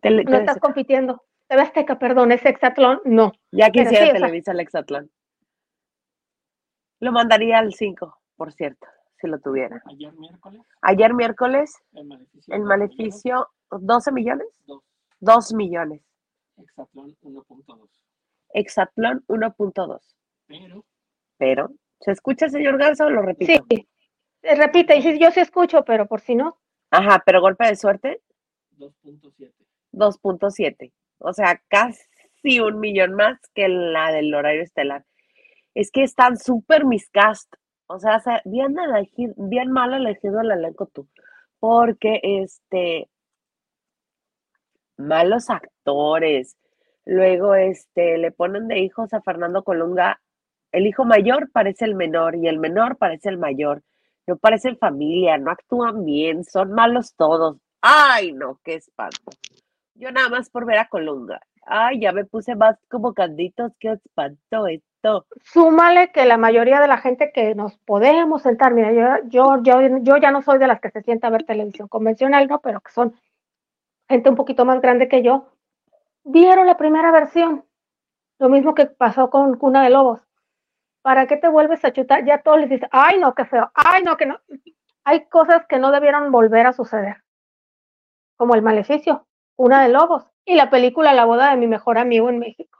[0.02, 1.22] no estás compitiendo.
[1.48, 3.32] TV Azteca, perdón, es Exatlón, no.
[3.52, 5.10] Ya quisiera Televisa el Exatlón.
[7.00, 8.86] Lo mandaría al 5, por cierto,
[9.20, 9.82] si lo tuviera.
[9.86, 10.62] Ayer miércoles.
[10.82, 11.74] Ayer miércoles.
[12.48, 13.48] El maleficio.
[13.70, 14.48] 12 millones.
[15.20, 16.02] 2 millones.
[16.56, 17.88] Exatlón 1.2.
[18.50, 20.00] Exatlón 1.2.
[20.46, 20.84] Pero.
[21.38, 23.64] Pero ¿Se escucha, señor Garza, o lo repito?
[23.68, 23.88] Sí,
[24.42, 26.58] repite, y yo sí escucho, pero por si no.
[26.90, 28.20] Ajá, pero golpe de suerte.
[28.78, 29.52] 2.7.
[29.92, 30.92] 2.7.
[31.18, 35.04] O sea, casi un millón más que la del horario estelar.
[35.76, 37.52] Es que están súper miscast.
[37.86, 38.74] O sea, bien,
[39.36, 41.08] bien mal elegido el elenco tú.
[41.60, 43.08] Porque, este,
[44.96, 46.56] malos actores.
[47.04, 50.20] Luego, este, le ponen de hijos a Fernando Colunga
[50.72, 53.82] el hijo mayor parece el menor y el menor parece el mayor.
[54.26, 57.56] No parecen familia, no actúan bien, son malos todos.
[57.80, 59.32] Ay, no, qué espanto.
[59.98, 61.40] Yo nada más por ver a Colunga.
[61.66, 65.26] Ay, ya me puse más como canditos, qué espanto esto.
[65.44, 70.16] Súmale que la mayoría de la gente que nos podemos sentar, mira, yo, yo, yo,
[70.16, 72.60] ya no soy de las que se sienta a ver televisión convencional, ¿no?
[72.60, 73.14] Pero que son
[74.08, 75.52] gente un poquito más grande que yo,
[76.24, 77.64] vieron la primera versión.
[78.38, 80.20] Lo mismo que pasó con Cuna de Lobos.
[81.06, 82.24] ¿para qué te vuelves a chutar?
[82.24, 84.40] Ya todos les dicen, ay, no, qué feo, ay, no, que no.
[85.04, 87.22] Hay cosas que no debieron volver a suceder,
[88.34, 89.24] como el maleficio,
[89.56, 92.78] una de lobos, y la película La boda de mi mejor amigo en México.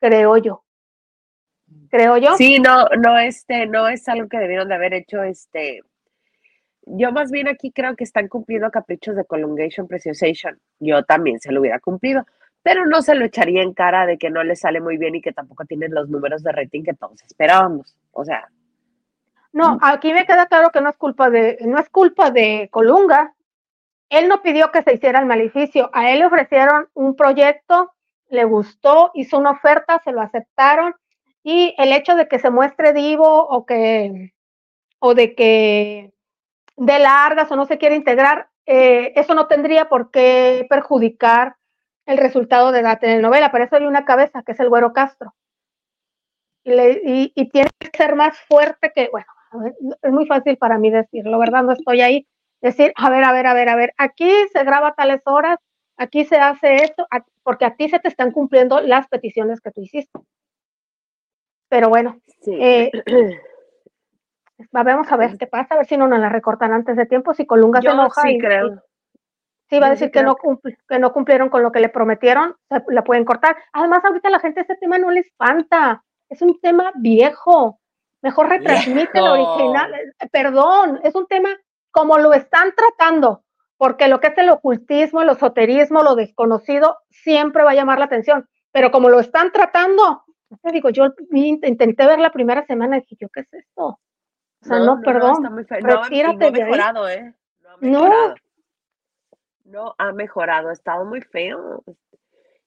[0.00, 0.64] Creo yo.
[1.88, 2.36] Creo yo.
[2.36, 5.82] Sí, no, no, este, no es algo que debieron de haber hecho, este.
[6.84, 10.60] Yo más bien aquí creo que están cumpliendo caprichos de Colungation Preciosation.
[10.80, 12.26] Yo también se lo hubiera cumplido
[12.62, 15.20] pero no se lo echaría en cara de que no le sale muy bien y
[15.20, 17.96] que tampoco tiene los números de rating que todos esperábamos.
[18.12, 18.48] O sea.
[19.52, 23.34] No, aquí me queda claro que no es culpa de, no es culpa de Colunga.
[24.12, 25.88] Él no pidió que se hiciera el maleficio.
[25.94, 27.94] A él le ofrecieron un proyecto,
[28.28, 30.94] le gustó, hizo una oferta, se lo aceptaron.
[31.42, 34.34] Y el hecho de que se muestre divo o que,
[34.98, 36.12] o de que
[36.76, 41.56] de largas o no se quiere integrar, eh, eso no tendría por qué perjudicar
[42.04, 43.50] el resultado de la telenovela.
[43.50, 45.34] Por eso hay una cabeza, que es el Güero Castro.
[46.64, 49.26] Y, y, tiene que ser más fuerte que, bueno,
[50.02, 51.62] es muy fácil para mí decirlo, ¿verdad?
[51.62, 52.28] No estoy ahí.
[52.62, 55.58] Decir, a ver, a ver, a ver, a ver, aquí se graba tales horas,
[55.96, 57.06] aquí se hace esto,
[57.42, 60.20] porque a ti se te están cumpliendo las peticiones que tú hiciste.
[61.68, 62.90] Pero bueno, eh,
[64.70, 67.34] vamos a ver qué pasa, a ver si no nos la recortan antes de tiempo,
[67.34, 68.22] si Colunga se enoja.
[68.22, 68.80] Sí, creo.
[69.68, 70.36] Sí, va a decir que no,
[70.88, 72.54] que no cumplieron con lo que le prometieron,
[72.88, 73.56] la pueden cortar.
[73.72, 77.80] Además, ahorita la gente ese tema no le espanta, es un tema viejo.
[78.20, 79.94] Mejor retransmite el original.
[79.94, 81.48] Eh, perdón, es un tema
[81.92, 83.44] como lo están tratando,
[83.76, 88.06] porque lo que es el ocultismo, el esoterismo, lo desconocido, siempre va a llamar la
[88.06, 88.48] atención.
[88.72, 90.24] Pero como lo están tratando,
[90.62, 93.84] Te digo, yo intenté ver la primera semana y dije, ¿yo qué es esto?
[93.84, 95.32] O sea, no, perdón.
[95.32, 95.80] está muy feo.
[95.80, 96.52] No, ha de ahí.
[96.52, 97.34] mejorado, ¿eh?
[97.60, 98.34] No ha mejorado.
[99.64, 101.82] No ha mejorado, ha estado muy feo.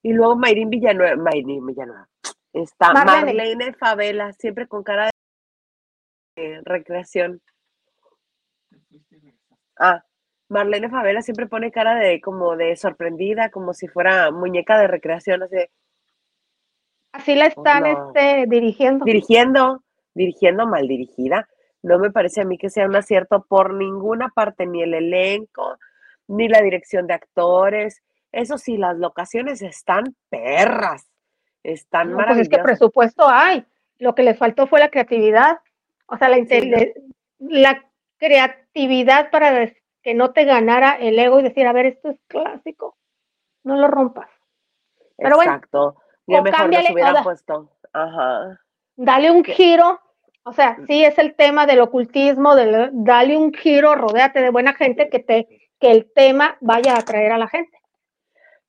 [0.01, 2.07] Y luego Mayrín Villanueva, Mayrín Villanueva.
[2.53, 3.33] Está Marlene.
[3.33, 5.09] Marlene Favela, siempre con cara
[6.35, 7.41] de recreación.
[8.69, 9.64] Te fuiste y regresaste.
[9.79, 10.03] Ah,
[10.49, 15.43] Marlene Favela siempre pone cara de como de sorprendida, como si fuera muñeca de recreación,
[15.43, 15.71] así de-
[17.11, 18.07] Así la están no.
[18.13, 19.05] este, dirigiendo.
[19.05, 19.83] dirigiendo,
[20.13, 21.47] dirigiendo mal dirigida.
[21.81, 25.77] No me parece a mí que sea un acierto por ninguna parte, ni el elenco,
[26.27, 28.01] ni la dirección de actores.
[28.31, 31.07] Eso sí, las locaciones están perras,
[31.63, 32.63] están No, pues es que maravillosas.
[32.63, 33.65] presupuesto hay.
[33.97, 35.59] Lo que les faltó fue la creatividad.
[36.07, 36.71] O sea, la, Sí,
[37.39, 37.81] la
[38.17, 39.71] creatividad para
[40.03, 42.97] que no te ganara el ego y decir, a ver, esto es clásico.
[43.63, 44.29] No lo rompas.
[45.17, 45.95] pero bueno, Exacto.
[46.27, 47.71] Ya o mejor cámbiale, nos hubieran o da- puesto.
[47.93, 48.59] Ajá.
[48.95, 49.53] Dale un ¿Qué?
[49.53, 49.99] giro.
[50.43, 54.73] O sea, sí es el tema del ocultismo, del, dale un giro, rodéate de buena
[54.73, 55.47] gente que te
[55.79, 57.77] que el tema vaya a atraer a la gente.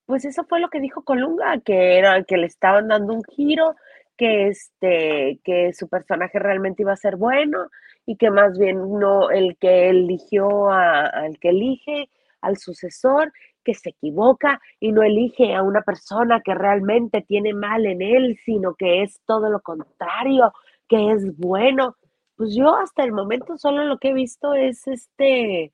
[0.07, 3.77] Pues eso fue lo que dijo Colunga, que era que le estaban dando un giro,
[4.17, 7.69] que este, que su personaje realmente iba a ser bueno
[8.07, 12.09] y que más bien no el que eligió a- al que elige
[12.41, 13.33] al sucesor,
[13.65, 18.39] que se equivoca y no elige a una persona que realmente tiene mal en él,
[18.45, 20.53] sino que es todo lo contrario,
[20.89, 21.97] que es bueno.
[22.37, 25.73] Pues yo hasta el momento solo lo que he visto es este,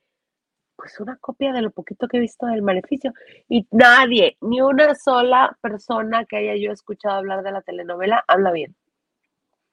[0.77, 3.12] pues una copia de lo poquito que he visto del maleficio.
[3.49, 8.53] Y nadie, ni una sola persona que haya yo escuchado hablar de la telenovela habla
[8.53, 8.75] bien.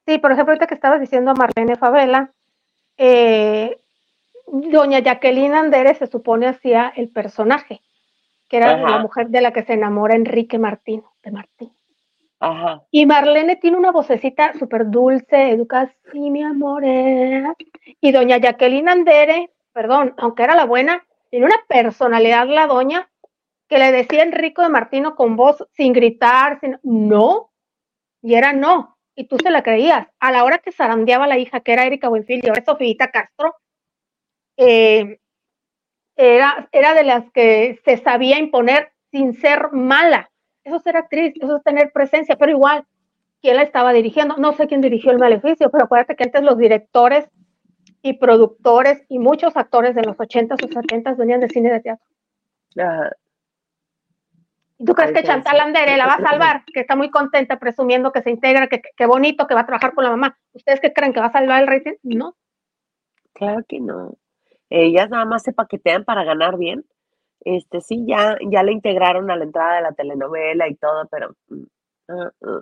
[0.05, 2.33] Sí, por ejemplo, ahorita que estabas diciendo a Marlene Favela,
[2.99, 3.79] eh,
[4.45, 7.81] doña Jacqueline Andere se supone hacía el personaje,
[8.49, 8.89] que era Ajá.
[8.89, 11.73] la mujer de la que se enamora Enrique Martín, de Martín.
[12.41, 12.83] Ajá.
[12.91, 16.83] Y Marlene tiene una vocecita súper dulce, educada, sí, mi amor.
[16.85, 17.43] eh".
[18.01, 23.09] Y doña Jacqueline Andere, perdón, aunque era la buena, tiene una personalidad la doña
[23.67, 27.51] que le decía Enrico de Martino con voz sin gritar, sin no,
[28.21, 30.07] y era no, y tú se la creías.
[30.21, 33.53] A la hora que zarandeaba la hija, que era Erika Buenfil y ahora es Castro,
[34.55, 35.19] eh,
[36.15, 40.31] era, era de las que se sabía imponer sin ser mala.
[40.63, 42.85] Eso es ser actriz, eso es tener presencia, pero igual,
[43.41, 44.37] ¿quién la estaba dirigiendo?
[44.37, 47.27] No sé quién dirigió el maleficio, pero acuérdate que antes los directores
[48.01, 52.07] y productores y muchos actores de los 80s o 70s venían de cine de teatro.
[52.77, 53.11] Ajá.
[54.79, 55.59] ¿Y tú crees que Chantal.
[55.59, 56.63] Andere la va a salvar?
[56.65, 59.93] Que está muy contenta presumiendo que se integra, que, que bonito, que va a trabajar
[59.93, 60.39] con la mamá.
[60.53, 61.95] ¿Ustedes qué creen que va a salvar el rating?
[62.01, 62.35] No.
[63.33, 64.15] Claro que no.
[64.69, 66.85] Ellas nada más se paquetean para ganar bien.
[67.41, 71.35] Este sí, ya, ya le integraron a la entrada de la telenovela y todo, pero
[71.47, 71.63] mm,
[72.09, 72.61] ah, ah.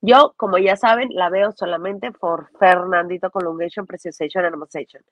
[0.00, 5.02] yo, como ya saben, la veo solamente por Fernandito Colungation, Preciosation and Homosation.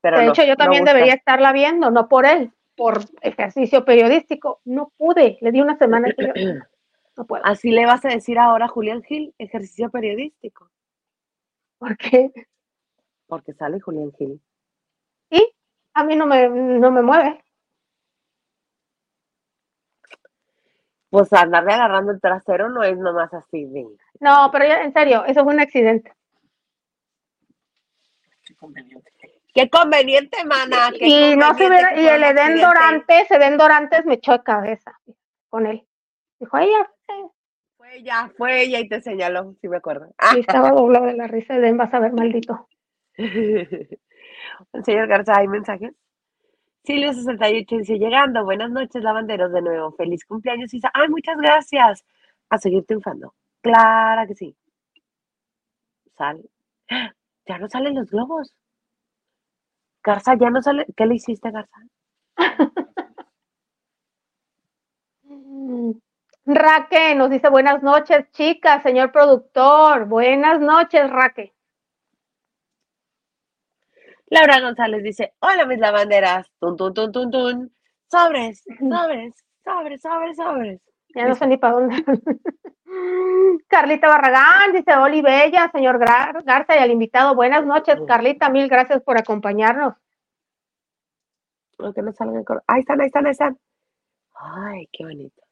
[0.00, 0.94] Pero De no, hecho, yo no también gusta.
[0.94, 4.60] debería estarla viendo, no por él, por ejercicio periodístico.
[4.64, 6.54] No pude, le di una semana que yo
[7.16, 7.42] no puedo.
[7.44, 10.70] Así le vas a decir ahora a Julián Gil, ejercicio periodístico,
[11.78, 12.30] Porque
[13.26, 14.40] porque sale Julián Gil.
[15.30, 15.52] y
[15.94, 17.42] a mí no me, no me mueve.
[21.10, 23.64] Pues andarle agarrando el trasero no es nomás así.
[24.20, 26.12] No, pero ya, en serio, eso fue un accidente.
[28.44, 29.12] Qué conveniente.
[29.56, 30.90] ¡Qué conveniente, mana!
[30.98, 32.60] qué Y no se hubiera, y el Edén.
[32.60, 35.00] Dorantes, Edén Dorantes me echó de cabeza
[35.48, 35.82] con él.
[36.38, 37.26] Dijo, ay, ya, eh".
[37.78, 40.12] Fue ella, fue ella y te señaló, sí me acuerdo.
[40.34, 42.68] Y estaba doblado de la risa, Edén, vas a ver, maldito.
[44.84, 45.94] Señor Garza, ¿hay mensajes?
[46.86, 49.90] Silvio68 dice, llegando, buenas noches, lavanderos, de nuevo.
[49.92, 50.90] Feliz cumpleaños, Isa.
[50.92, 52.04] Ay, muchas gracias.
[52.50, 53.32] A seguir triunfando.
[53.62, 54.54] Clara que sí.
[56.18, 56.42] Sal.
[57.48, 58.52] Ya no salen los globos.
[60.06, 60.86] Garza, ya no sale.
[60.96, 61.80] ¿Qué le hiciste, Garza?
[66.46, 70.06] Raque nos dice buenas noches, chicas, señor productor.
[70.06, 71.52] Buenas noches, Raque.
[74.28, 76.46] Laura González dice, hola mis lavanderas.
[76.60, 77.76] Tun, tun, tun, tun, tun.
[78.08, 79.34] Sobres, sobres,
[79.64, 80.80] sobres, sobres, sobres.
[81.16, 82.04] Ya no sé ni para dónde.
[83.68, 87.34] Carlita Barragán dice, Oli Bella, señor Gar- Garza y al invitado.
[87.34, 89.94] Buenas noches, Carlita, mil gracias por acompañarnos.
[91.78, 93.58] Aunque no salgan cor- Ahí están, ahí están, ahí están.
[94.34, 95.42] Ay, qué bonito.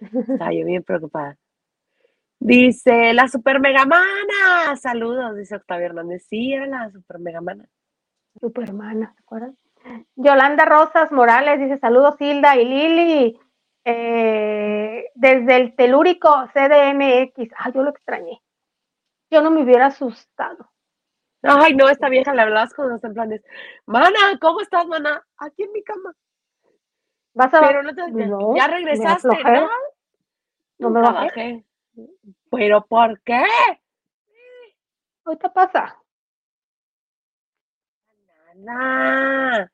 [0.00, 1.36] Estaba yo bien preocupada.
[2.40, 4.76] Dice la super megamana.
[4.76, 6.26] Saludos, dice Octavio Hernández.
[6.28, 7.64] Sí, era la super megamana.
[8.40, 9.56] Supermana, ¿se acuerdan?
[10.16, 13.40] Yolanda Rosas Morales dice saludos Hilda y Lili
[13.84, 17.52] eh, desde el telúrico CDMX.
[17.56, 18.40] Ah, yo lo extrañé.
[19.30, 20.70] yo no me hubiera asustado.
[21.42, 23.42] Ay, no, esta vieja le hablabas con los planes.
[23.84, 25.22] Mana, ¿cómo estás, mana?
[25.36, 26.14] Aquí en mi cama.
[27.34, 29.28] Vas a Pero no te, no, ya regresaste.
[29.28, 29.68] ¿no?
[30.78, 31.64] No me bajé.
[32.50, 33.44] ¿Pero por qué?
[35.24, 35.98] Ahorita pasa.
[38.54, 39.70] Nada.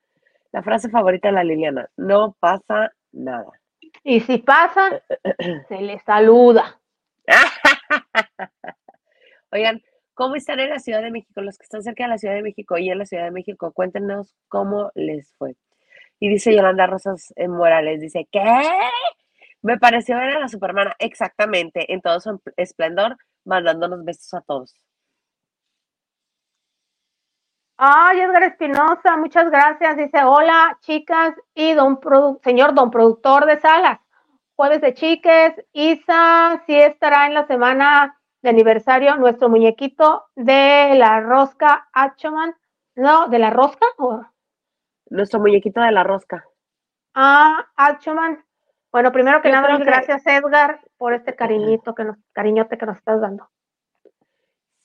[0.52, 3.59] La frase favorita de la Liliana, no pasa nada.
[4.02, 5.02] Y si pasa,
[5.68, 6.80] se le saluda.
[9.52, 9.82] Oigan,
[10.14, 11.40] ¿cómo están en la Ciudad de México?
[11.42, 13.72] Los que están cerca de la Ciudad de México y en la Ciudad de México,
[13.72, 15.56] cuéntenos cómo les fue.
[16.18, 18.42] Y dice Yolanda Rosas eh, Morales, dice, ¿qué?
[19.62, 24.74] Me pareció ver a la Supermana exactamente en todo su esplendor, mandándonos besos a todos.
[27.82, 29.96] Ay, Edgar Espinosa, muchas gracias.
[29.96, 31.98] Dice, hola, chicas y don
[32.44, 33.98] señor don productor de salas.
[34.54, 41.20] Jueves de chiques, Isa, sí estará en la semana de aniversario nuestro muñequito de la
[41.20, 42.54] rosca Achoman.
[42.96, 43.86] No, ¿de la rosca?
[43.96, 44.26] o-
[45.08, 46.44] Nuestro muñequito de la rosca.
[47.14, 48.44] Ah, Achoman.
[48.92, 52.84] Bueno, primero que Yo nada, que- gracias, Edgar, por este cariñito que nos, cariñote que
[52.84, 53.48] nos estás dando.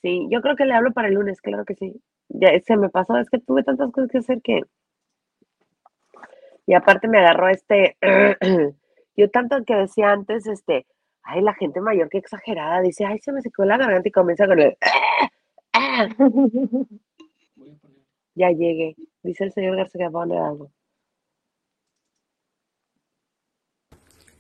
[0.02, 2.02] Sí, yo creo que le hablo para el lunes, claro que sí.
[2.30, 4.62] Ya se me pasó, es que tuve tantas cosas que hacer que.
[6.66, 7.98] Y aparte me agarró este.
[9.18, 10.86] Yo tanto que decía antes, este,
[11.24, 14.48] ay, la gente mayor que exagerada, dice, ay, se me secó la garganta y comienza
[14.48, 14.78] con el.
[18.38, 20.70] Ya llegué, dice el señor García que va a poner algo.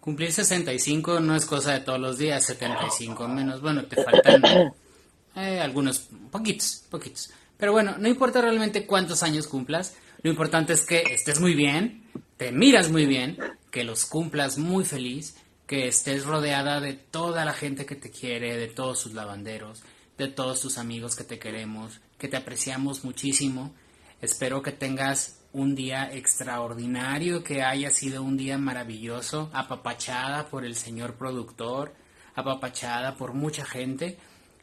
[0.01, 3.61] Cumplir 65 no es cosa de todos los días, 75 menos.
[3.61, 4.43] Bueno, te faltan
[5.35, 7.33] eh, algunos, poquitos, poquitos.
[7.57, 12.03] Pero bueno, no importa realmente cuántos años cumplas, lo importante es que estés muy bien,
[12.37, 13.37] te miras muy bien,
[13.71, 15.35] que los cumplas muy feliz,
[15.67, 19.83] que estés rodeada de toda la gente que te quiere, de todos sus lavanderos,
[20.17, 23.73] de todos tus amigos que te queremos, que te apreciamos muchísimo.
[24.21, 30.75] Espero que tengas un día extraordinario, que haya sido un día maravilloso, apapachada por el
[30.75, 31.93] señor productor,
[32.35, 34.17] apapachada por mucha gente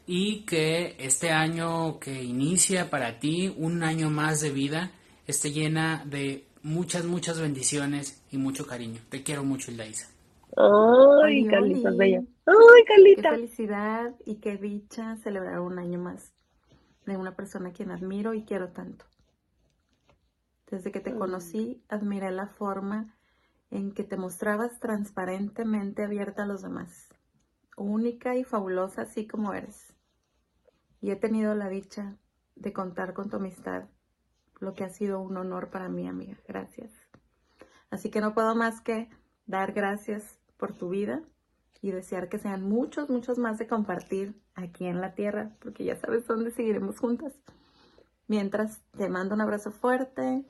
[0.05, 4.91] y que este año que inicia para ti, un año más de vida,
[5.27, 9.01] esté llena de muchas, muchas bendiciones y mucho cariño.
[9.09, 10.09] Te quiero mucho, Hildaísa.
[10.55, 11.83] Ay, oli.
[11.97, 12.23] bella.
[12.45, 13.29] Ay, Qué Carlita.
[13.29, 16.33] felicidad y qué dicha celebrar un año más
[17.05, 19.05] de una persona a quien admiro y quiero tanto.
[20.69, 23.15] Desde que te conocí, admiré la forma
[23.71, 27.09] en que te mostrabas transparentemente abierta a los demás,
[27.77, 29.92] única y fabulosa así como eres.
[31.03, 32.15] Y he tenido la dicha
[32.55, 33.89] de contar con tu amistad,
[34.61, 36.37] lo que ha sido un honor para mí, amiga.
[36.47, 36.93] Gracias.
[37.89, 39.09] Así que no puedo más que
[39.45, 41.21] dar gracias por tu vida
[41.81, 45.97] y desear que sean muchos, muchos más de compartir aquí en la tierra, porque ya
[45.97, 47.33] sabes dónde seguiremos juntas.
[48.29, 50.45] Mientras, te mando un abrazo fuerte,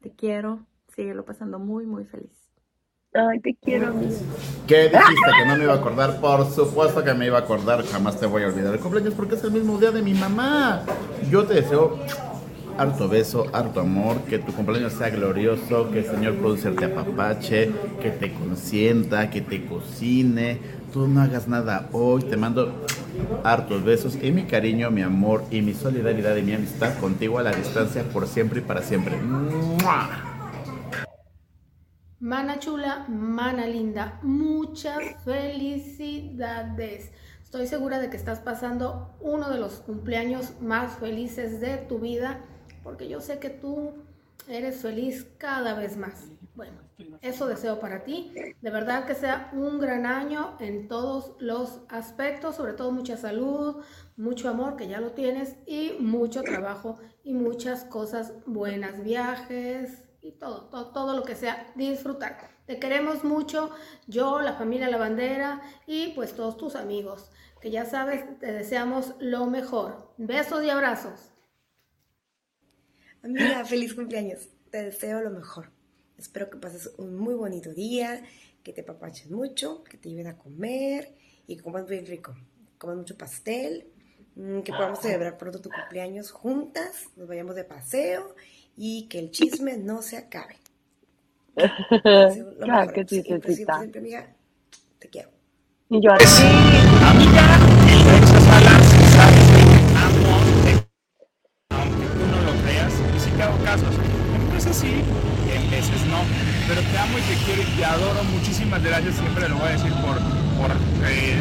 [0.00, 2.45] te quiero, síguelo pasando muy, muy feliz.
[3.16, 3.94] Ay, te quiero.
[4.66, 6.20] ¿Qué dijiste que no me iba a acordar?
[6.20, 9.36] Por supuesto que me iba a acordar, jamás te voy a olvidar el cumpleaños porque
[9.36, 10.82] es el mismo día de mi mamá.
[11.30, 11.98] Yo te deseo
[12.76, 17.70] harto beso, harto amor, que tu cumpleaños sea glorioso, que el señor producer te apapache,
[18.02, 20.58] que te consienta, que te cocine.
[20.92, 22.84] Tú no hagas nada hoy, te mando
[23.44, 27.42] hartos besos y mi cariño, mi amor y mi solidaridad y mi amistad contigo a
[27.42, 29.16] la distancia por siempre y para siempre.
[29.16, 30.35] ¡Mua!
[32.26, 37.12] Mana chula, mana linda, muchas felicidades.
[37.44, 42.40] Estoy segura de que estás pasando uno de los cumpleaños más felices de tu vida,
[42.82, 43.92] porque yo sé que tú
[44.48, 46.24] eres feliz cada vez más.
[46.56, 46.80] Bueno,
[47.22, 48.32] eso deseo para ti.
[48.60, 53.84] De verdad que sea un gran año en todos los aspectos, sobre todo mucha salud,
[54.16, 60.32] mucho amor, que ya lo tienes, y mucho trabajo y muchas cosas buenas, viajes, y
[60.32, 62.50] todo, todo, todo lo que sea disfrutar.
[62.66, 63.70] Te queremos mucho,
[64.08, 69.14] yo, la familia La Bandera y pues todos tus amigos, que ya sabes, te deseamos
[69.20, 70.12] lo mejor.
[70.18, 71.30] Besos y abrazos.
[73.22, 74.48] Amiga, feliz cumpleaños.
[74.70, 75.70] Te deseo lo mejor.
[76.18, 78.24] Espero que pases un muy bonito día,
[78.64, 81.14] que te papaches mucho, que te lleven a comer
[81.46, 82.34] y que comas bien rico.
[82.78, 83.92] Comas mucho pastel,
[84.34, 88.34] mm, que podamos celebrar pronto tu cumpleaños juntas, nos vayamos de paseo
[88.76, 90.56] y que el chisme no se acabe.
[92.62, 92.92] Claro mejor.
[92.92, 94.36] que sí, Siempre, siempre, amiga,
[94.98, 95.30] te quiero.
[95.90, 96.26] Y yo a ti.
[97.00, 97.58] Amiga,
[98.44, 100.40] salas sabes que te amo,
[101.70, 103.86] aunque tú no lo creas, y sí te hago caso.
[104.36, 105.02] En veces sí
[105.46, 106.20] y en veces no.
[106.68, 108.24] Pero te amo y te quiero y te adoro.
[108.24, 110.16] Muchísimas gracias, siempre lo voy a decir por,
[110.58, 110.72] por
[111.06, 111.36] eh,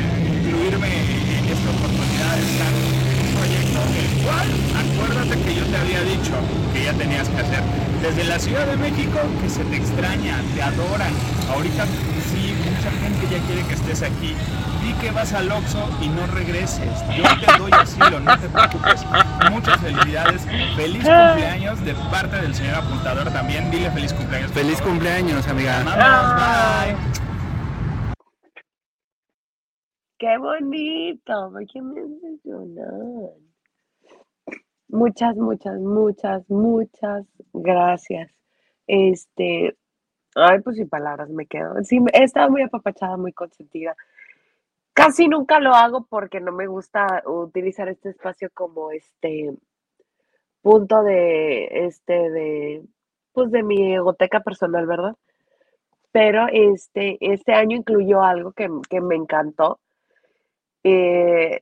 [0.46, 0.90] incluirme
[1.40, 3.05] en esta oportunidad de estar
[3.86, 6.34] parte que yo te había dicho
[6.74, 7.64] que ya tenías que hacer.
[8.02, 11.14] Desde la Ciudad de México, que se te extraña, te adoran.
[11.50, 14.36] Ahorita sí, mucha gente ya quiere que estés aquí.
[14.84, 17.04] Di que vas al Oxxo y no regreses.
[17.18, 19.06] Yo te doy asilo, no te preocupes.
[19.52, 20.46] Muchas felicidades.
[20.76, 23.72] Feliz cumpleaños de parte del señor apuntador también.
[23.72, 24.52] Dile feliz cumpleaños.
[24.52, 24.94] por Feliz favor.
[24.94, 25.84] cumpleaños, amiga.
[25.86, 26.98] Vamos, bye.
[30.20, 33.32] Qué bonito, porque me hace llorar.
[34.88, 38.32] Muchas, muchas, muchas, muchas gracias.
[38.88, 39.76] Este,
[40.36, 41.84] ay, pues sin palabras me quedo.
[41.84, 43.96] Sí, he estado muy apapachada, muy consentida.
[44.94, 49.54] Casi nunca lo hago porque no me gusta utilizar este espacio como este
[50.62, 52.84] punto de, este, de,
[53.34, 55.16] pues de mi egoteca personal, ¿verdad?
[56.12, 59.80] Pero este, este año incluyó algo que, que me encantó.
[60.84, 61.62] Eh,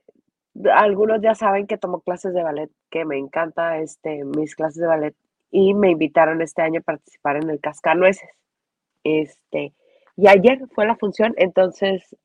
[0.72, 4.86] algunos ya saben que tomo clases de ballet, que me encanta este, mis clases de
[4.86, 5.16] ballet
[5.50, 8.28] y me invitaron este año a participar en el Cascanueces.
[9.02, 9.74] Este,
[10.16, 12.16] y ayer fue la función, entonces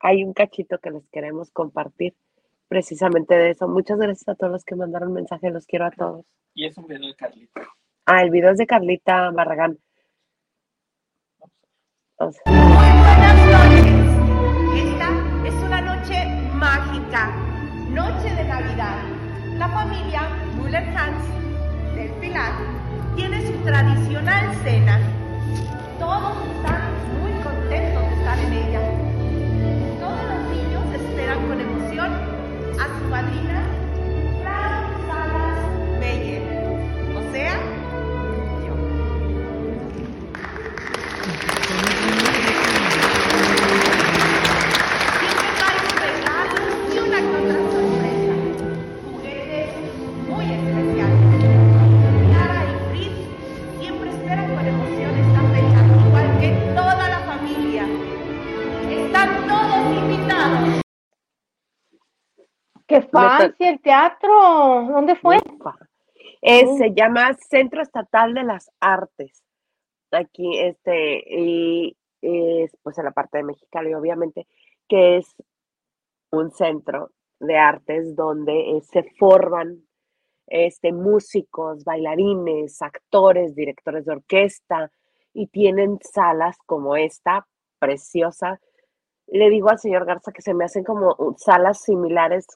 [0.00, 2.14] hay un cachito que les queremos compartir
[2.68, 3.68] precisamente de eso.
[3.68, 6.26] Muchas gracias a todos los que mandaron mensaje, los quiero a todos.
[6.54, 7.62] Y es un video de Carlita.
[8.06, 9.78] Ah, el video es de Carlita Barragán.
[12.18, 12.36] Vamos.
[12.44, 14.92] Buenas noches.
[14.92, 15.23] Esta
[17.94, 18.96] noche de Navidad.
[19.56, 20.22] La familia
[20.56, 21.22] Müller-Hans
[21.94, 22.54] del Pilar
[23.14, 24.98] tiene su tradicional cena.
[26.00, 26.82] Todos están
[27.20, 28.80] muy contentos de estar en ella.
[30.00, 32.12] Todos los niños esperan con emoción
[32.82, 33.62] a su madrina,
[63.44, 64.86] ¡Qué fancy el teatro!
[64.92, 65.38] ¿Dónde fue?
[66.42, 66.66] Eh.
[66.76, 69.42] Se llama Centro Estatal de las Artes.
[70.10, 74.46] Aquí, este, y es pues en la parte de Mexicali, obviamente,
[74.88, 75.34] que es
[76.30, 79.84] un centro de artes donde eh, se forman
[80.46, 84.90] este, músicos, bailarines, actores, directores de orquesta,
[85.32, 87.46] y tienen salas como esta,
[87.78, 88.60] preciosa.
[89.26, 92.46] Le digo al señor Garza que se me hacen como uh, salas similares,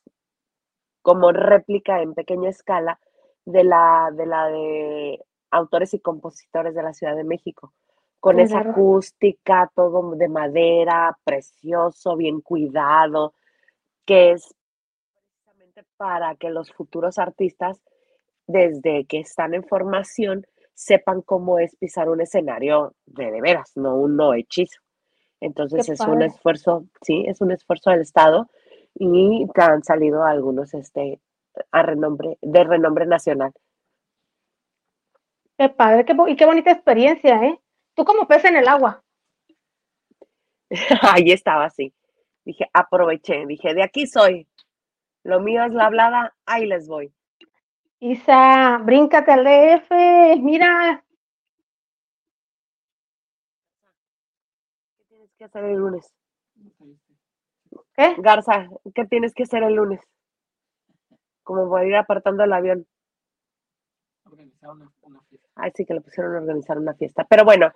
[1.08, 3.00] como réplica en pequeña escala
[3.46, 7.72] de la de, la de autores y compositores de la Ciudad de México,
[8.20, 13.32] con esa acústica, todo de madera, precioso, bien cuidado,
[14.04, 14.54] que es
[15.14, 17.80] precisamente para que los futuros artistas,
[18.46, 23.96] desde que están en formación, sepan cómo es pisar un escenario de de veras, no
[23.96, 24.82] un no hechizo.
[25.40, 28.50] Entonces Qué es un esfuerzo, sí, es un esfuerzo del Estado
[28.98, 31.20] y han salido algunos este,
[31.70, 33.52] a renombre, de renombre nacional.
[35.56, 37.60] Qué padre, qué y qué bonita experiencia, ¿eh?
[37.94, 39.02] Tú como pez en el agua.
[41.02, 41.92] Ahí estaba así.
[42.44, 44.46] Dije, aproveché, dije, de aquí soy.
[45.24, 47.12] Lo mío es la hablada, ahí les voy.
[48.00, 49.90] Isa, bríncate al DF,
[50.40, 51.04] mira.
[54.96, 56.14] ¿Qué tienes que hacer el lunes?
[57.98, 58.14] ¿Qué?
[58.18, 60.00] Garza, ¿qué tienes que hacer el lunes?
[61.42, 62.86] Como voy a ir apartando el avión.
[64.24, 65.48] Organizar una, una fiesta.
[65.56, 67.26] Ay, sí que le pusieron a organizar una fiesta.
[67.28, 67.72] Pero bueno,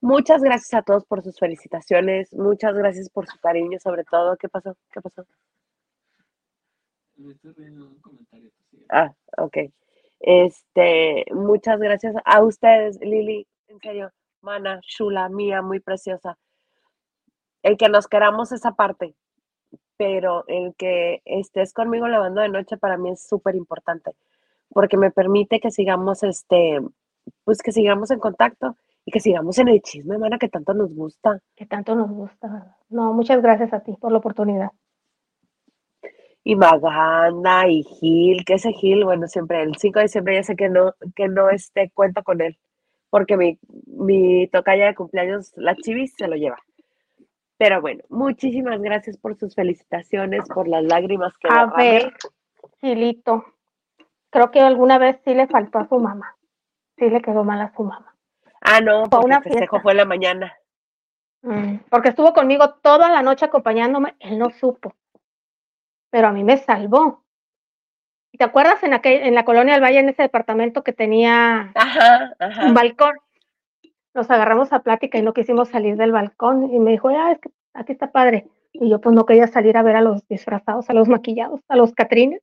[0.00, 2.32] muchas gracias a todos por sus felicitaciones.
[2.32, 4.36] Muchas gracias por su cariño, sobre todo.
[4.36, 4.76] ¿Qué pasó?
[4.90, 5.24] ¿Qué pasó?
[7.14, 8.50] Me estoy riendo un comentario.
[8.88, 9.56] Ah, ok.
[10.18, 14.10] Este, muchas gracias a ustedes, Lili, en serio,
[14.40, 16.36] Mana, Shula, mía, muy preciosa.
[17.62, 19.14] El que nos queramos esa parte,
[20.00, 24.12] pero el que estés conmigo lavando de noche para mí es súper importante,
[24.70, 26.80] porque me permite que sigamos, este,
[27.44, 30.94] pues que sigamos en contacto y que sigamos en el chisme, Mana, que tanto nos
[30.94, 31.42] gusta.
[31.54, 32.78] Que tanto nos gusta.
[32.88, 34.70] No, muchas gracias a ti por la oportunidad.
[36.44, 40.56] Y Maganda y Gil, que ese Gil, bueno, siempre el 5 de diciembre ya sé
[40.56, 42.58] que no, que no este, cuento con él,
[43.10, 46.56] porque mi, mi tocaya de cumpleaños, la Chivis, se lo lleva.
[47.60, 52.14] Pero bueno, muchísimas gracias por sus felicitaciones, por las lágrimas que A ver,
[52.80, 53.44] Gilito,
[54.30, 56.38] creo que alguna vez sí le faltó a su mamá.
[56.96, 58.16] Sí le quedó mal a su mamá.
[58.62, 59.80] Ah, no, Fue porque una festejo fiesta.
[59.82, 60.54] fue en la mañana.
[61.42, 64.94] Mm, Porque estuvo conmigo toda la noche acompañándome, él no supo.
[66.08, 67.24] Pero a mí me salvó.
[68.38, 72.34] ¿Te acuerdas en, aquel, en la colonia del Valle, en ese departamento que tenía Ajá,
[72.38, 72.64] ajá.
[72.64, 73.18] un balcón?
[74.14, 76.72] Nos agarramos a plática y no quisimos salir del balcón.
[76.72, 78.46] Y me dijo, ah, es que aquí está padre.
[78.72, 81.76] Y yo pues no quería salir a ver a los disfrazados, a los maquillados, a
[81.76, 82.42] los Catrines.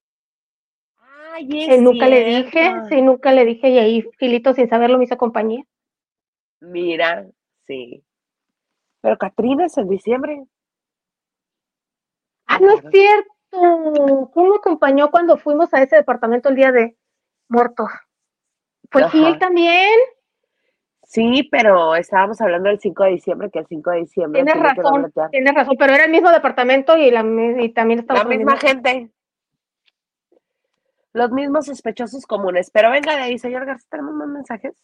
[0.97, 3.69] Ay, es nunca le dije, sí, nunca le dije.
[3.69, 5.63] Y ahí Filito sin saberlo me hizo compañía.
[6.59, 7.27] Mira,
[7.65, 8.03] sí.
[9.01, 10.43] Pero Catrina es en diciembre.
[12.47, 13.31] Ah, no es cierto.
[13.51, 16.97] ¿Cómo acompañó cuando fuimos a ese departamento el día de
[17.47, 17.89] muertos?
[18.89, 19.09] Fue.
[19.09, 19.97] Gil también.
[21.07, 25.13] Sí, pero estábamos hablando del 5 de diciembre, que el 5 de diciembre Tienes razón,
[25.31, 27.25] tienes razón, pero era el mismo departamento y, la,
[27.61, 29.09] y también estaba La misma gente.
[31.13, 32.69] Los mismos sospechosos comunes.
[32.71, 34.83] Pero venga de ahí, señor García, ¿tenemos más mensajes?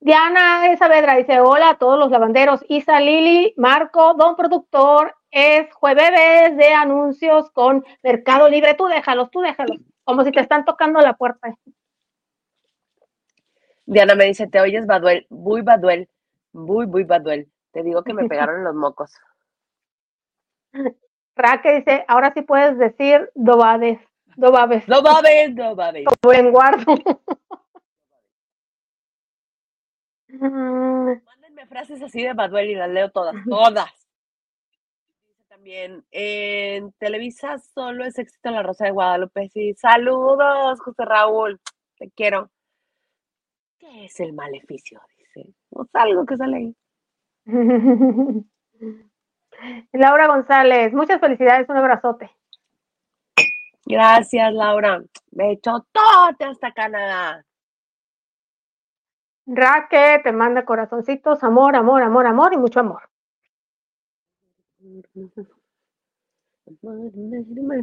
[0.00, 2.64] Diana Saavedra dice, hola a todos los lavanderos.
[2.68, 8.74] Isa Lili, Marco, don productor, es jueves de anuncios con Mercado Libre.
[8.74, 9.78] Tú déjalos, tú déjalos.
[10.02, 11.56] Como si te están tocando la puerta.
[13.86, 16.08] Diana me dice, te oyes Baduel, muy Baduel,
[16.52, 17.50] muy, muy Baduel.
[17.72, 19.12] Te digo que me pegaron en los mocos.
[21.36, 24.00] Raque dice, ahora sí puedes decir dobades,
[24.36, 24.88] dobabes.
[24.88, 26.04] No babes, no babes.
[26.20, 26.94] Como en guardo.
[30.28, 33.92] Mm, Mándenme frases así de Baduel y las leo todas, todas.
[35.26, 39.48] Dice también, en Televisa solo es éxito La Rosa de Guadalupe.
[39.50, 41.60] Sí, saludos, José Raúl,
[41.98, 42.50] te quiero.
[43.84, 44.98] ¿Qué es el maleficio?
[45.18, 46.74] Dice, no algo que sale ahí.
[49.92, 52.30] Laura González, muchas felicidades, un abrazote.
[53.84, 55.02] Gracias, Laura.
[55.32, 57.44] Me echó todo hasta Canadá.
[59.46, 63.10] Raque te manda corazoncitos, amor, amor, amor, amor y mucho amor.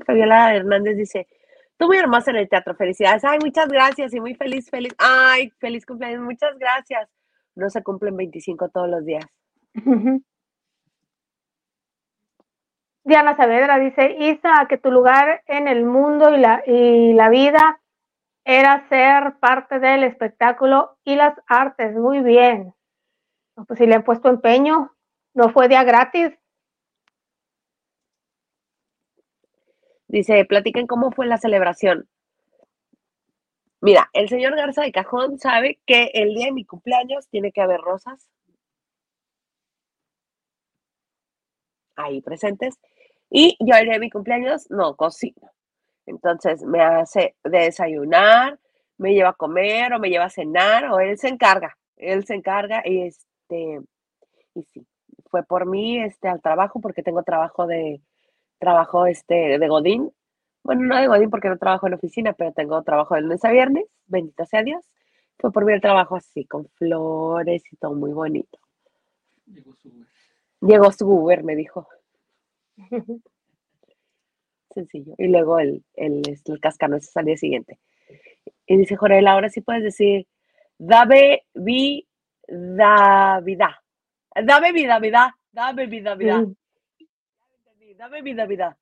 [0.04, 1.28] Fabiola Hernández dice,
[1.82, 3.26] tú muy hermosa en el teatro, felicidades.
[3.26, 4.94] Ay, muchas gracias y muy feliz, feliz.
[5.00, 7.10] Ay, feliz cumpleaños, muchas gracias.
[7.56, 9.26] No se cumplen 25 todos los días.
[13.04, 17.82] Diana Saavedra dice, Isa, que tu lugar en el mundo y la, y la vida
[18.46, 21.96] era ser parte del espectáculo y las artes.
[21.96, 22.76] Muy bien.
[23.68, 24.92] Pues si le han puesto empeño,
[25.34, 26.32] no fue día gratis.
[30.12, 32.09] Dice, platiquen cómo fue la celebración.
[33.80, 37.62] Mira, el señor Garza de Cajón sabe que el día de mi cumpleaños tiene que
[37.62, 38.30] haber rosas
[41.95, 42.78] ahí presentes.
[43.30, 45.49] Y yo el día de mi cumpleaños no cocino.
[46.05, 48.59] Entonces me hace desayunar,
[48.97, 51.78] me lleva a comer o me lleva a cenar o él se encarga.
[51.95, 53.80] Él se encarga y este,
[54.55, 54.86] y sí,
[55.30, 58.01] fue por mí este, al trabajo porque tengo trabajo de,
[58.62, 60.12] trabajo este, de Godín.
[60.64, 63.51] Bueno, no de Godín porque no trabajo en oficina, pero tengo trabajo de lunes a
[63.51, 64.86] viernes, bendito sea Dios.
[65.39, 68.59] Fue por mí el trabajo así, con flores y todo muy bonito.
[69.47, 70.07] Llegó su Uber.
[70.62, 71.88] Llegó su Uber, me dijo.
[74.70, 75.16] Sencillo.
[75.18, 77.80] Y luego el, el, el cascanueces al día siguiente.
[78.68, 80.28] Y dice Jorel, ahora sí puedes decir,
[80.78, 83.84] dame vida, vida.
[84.36, 85.36] Dame vida, vida.
[85.51, 86.45] Dame vida, vida.
[87.98, 88.78] Dame vida, vida.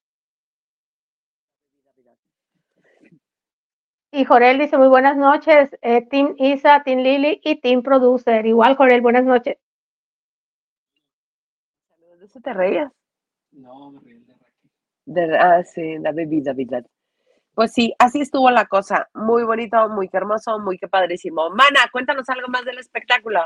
[4.11, 8.45] Y Jorel dice, muy buenas noches, eh, Team Isa, Team Lili y Team Producer.
[8.45, 9.57] Igual, Jorel, buenas noches.
[12.19, 12.91] ¿De eso te reías?
[13.51, 14.71] No, me reí de Raquel.
[15.05, 16.83] De- ah, sí, dame vida, vida.
[17.53, 19.09] Pues sí, así estuvo la cosa.
[19.13, 21.49] Muy bonito, muy hermoso, muy que padrísimo.
[21.51, 23.41] Mana, cuéntanos algo más del espectáculo.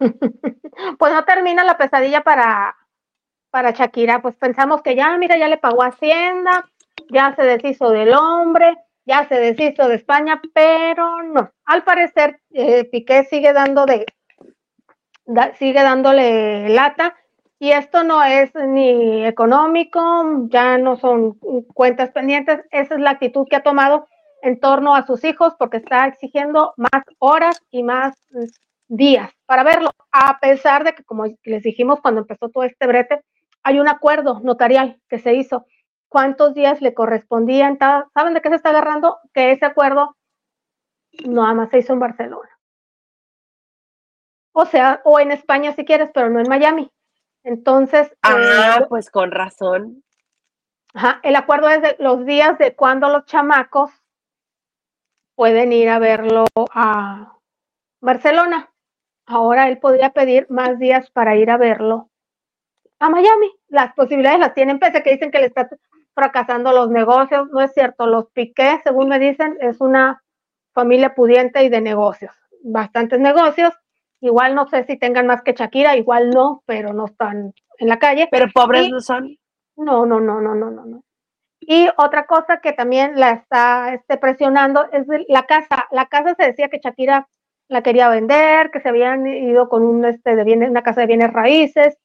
[0.98, 2.74] Pues no termina la pesadilla para,
[3.54, 4.20] para Shakira.
[4.20, 6.68] Pues pensamos que ya, mira, ya le pagó Hacienda,
[7.08, 8.76] ya se deshizo del hombre,
[9.06, 11.52] ya se deshizo de España, pero no.
[11.64, 14.06] Al parecer, eh, Piqué sigue dando de,
[15.56, 17.14] sigue dándole lata.
[17.60, 21.34] Y esto no es ni económico, ya no son
[21.72, 24.08] cuentas pendientes, esa es la actitud que ha tomado
[24.42, 28.16] en torno a sus hijos porque está exigiendo más horas y más
[28.88, 33.22] días para verlo, a pesar de que, como les dijimos cuando empezó todo este brete,
[33.64, 35.66] hay un acuerdo notarial que se hizo.
[36.08, 37.78] ¿Cuántos días le correspondían?
[37.78, 39.18] ¿Saben de qué se está agarrando?
[39.32, 40.16] Que ese acuerdo
[41.24, 42.50] nada más se hizo en Barcelona.
[44.52, 46.90] O sea, o en España si quieres, pero no en Miami.
[47.42, 50.04] Entonces, Ah, eh, pues con razón.
[50.92, 53.90] Ajá, el acuerdo es de los días de cuando los chamacos
[55.34, 57.36] pueden ir a verlo a
[58.00, 58.70] Barcelona.
[59.26, 62.10] Ahora él podría pedir más días para ir a verlo
[62.98, 63.50] a Miami.
[63.68, 65.78] Las posibilidades las tienen, pese a que dicen que el estatus
[66.14, 67.48] fracasando los negocios.
[67.50, 70.22] No es cierto, los Piqué, según me dicen, es una
[70.72, 72.32] familia pudiente y de negocios,
[72.62, 73.72] bastantes negocios.
[74.20, 77.98] Igual no sé si tengan más que Shakira, igual no, pero no están en la
[77.98, 78.28] calle.
[78.30, 79.36] Pero pobres Y- no son.
[79.76, 81.02] no, no, no, no, no, no, no.
[81.60, 85.86] Y otra cosa que también la está este, presionando es la casa.
[85.90, 87.26] La casa se decía que Shakira
[87.68, 91.06] la quería vender, que se habían ido con un, este, de bienes, una casa de
[91.06, 91.98] bienes raíces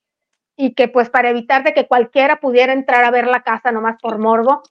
[0.62, 3.96] y que pues para evitar de que cualquiera pudiera entrar a ver la casa nomás
[4.02, 4.62] por morbo,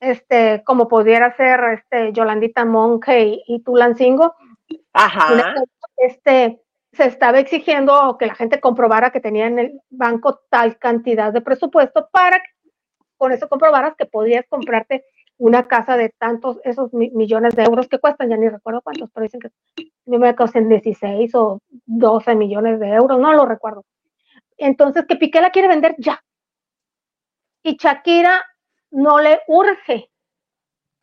[0.00, 4.34] este, como pudiera ser este, Yolandita Monge y, y Tulancingo,
[4.92, 5.54] Ajá.
[5.98, 6.60] este,
[6.92, 11.40] se estaba exigiendo que la gente comprobara que tenía en el banco tal cantidad de
[11.42, 12.50] presupuesto para que
[13.16, 15.04] con eso comprobaras que podías comprarte
[15.38, 19.10] una casa de tantos, esos mi- millones de euros que cuestan, ya ni recuerdo cuántos,
[19.12, 19.50] pero dicen que
[20.06, 23.84] no me costan 16 o 12 millones de euros, no lo recuerdo.
[24.56, 26.22] Entonces, que Piqué la quiere vender ya.
[27.62, 28.44] Y Shakira
[28.90, 30.10] no le urge.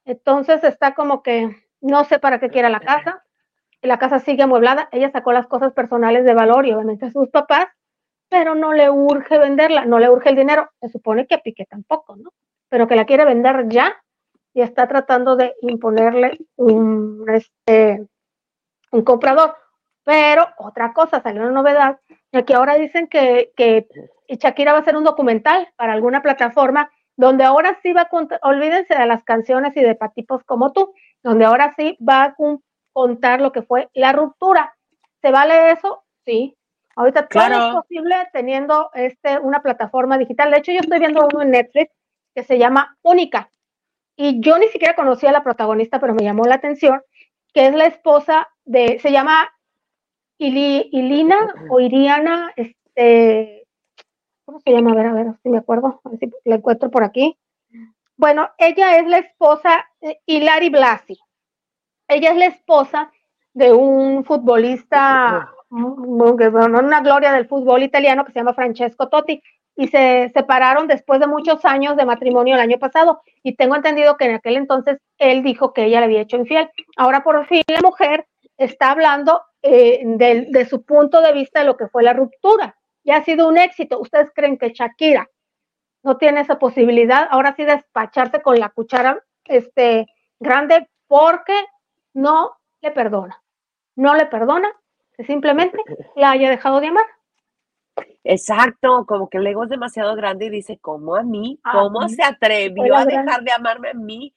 [0.05, 3.23] Entonces está como que no sé para qué quiera la casa.
[3.81, 4.87] Y la casa sigue amueblada.
[4.91, 7.67] Ella sacó las cosas personales de valor y obviamente a sus papás,
[8.29, 10.69] pero no le urge venderla, no le urge el dinero.
[10.81, 12.31] Se supone que a Piqué tampoco, ¿no?
[12.69, 13.93] Pero que la quiere vender ya
[14.53, 18.05] y está tratando de imponerle un, este,
[18.91, 19.55] un comprador.
[20.03, 21.99] Pero otra cosa, salió una novedad,
[22.31, 23.87] de que ahora dicen que, que
[24.29, 28.39] Shakira va a hacer un documental para alguna plataforma donde ahora sí va a contar,
[28.41, 32.63] olvídense de las canciones y de patipos como tú, donde ahora sí va a con-
[32.91, 34.75] contar lo que fue la ruptura.
[35.21, 36.03] ¿Se vale eso?
[36.25, 36.57] Sí.
[36.95, 37.67] Ahorita todo Claro.
[37.67, 40.51] es posible teniendo este, una plataforma digital.
[40.51, 41.91] De hecho, yo estoy viendo uno en Netflix
[42.35, 43.49] que se llama Única.
[44.15, 47.01] Y yo ni siquiera conocía a la protagonista, pero me llamó la atención,
[47.53, 49.49] que es la esposa de, se llama
[50.43, 51.37] Ili- Ilina
[51.69, 53.65] o Iriana, este,
[54.45, 54.91] ¿cómo se llama?
[54.91, 57.37] A ver, a ver, si me acuerdo, a ver si la encuentro por aquí.
[58.17, 59.85] Bueno, ella es la esposa
[60.25, 61.17] Hilary Blasi.
[62.07, 63.11] Ella es la esposa
[63.53, 69.41] de un futbolista, una gloria del fútbol italiano que se llama Francesco Totti.
[69.75, 73.21] Y se separaron después de muchos años de matrimonio el año pasado.
[73.41, 76.69] Y tengo entendido que en aquel entonces él dijo que ella le había hecho infiel.
[76.95, 78.27] Ahora por fin la mujer
[78.63, 82.77] está hablando eh, de, su punto de vista de lo que fue la ruptura.
[83.03, 83.99] Y ha sido un éxito.
[83.99, 85.29] ¿Ustedes creen que Shakira
[86.03, 90.07] no tiene esa posibilidad ahora sí despacharse con la cuchara este,
[90.39, 91.65] grande porque
[92.13, 93.41] no le perdona?
[93.95, 94.71] No le perdona
[95.13, 95.77] que simplemente
[96.15, 97.05] la haya dejado de amar.
[98.23, 101.59] Exacto, como que el ego es demasiado grande y dice, ¿cómo a mí?
[101.63, 104.33] A ¿Cómo mí, se atrevió a dejar de amarme a mí?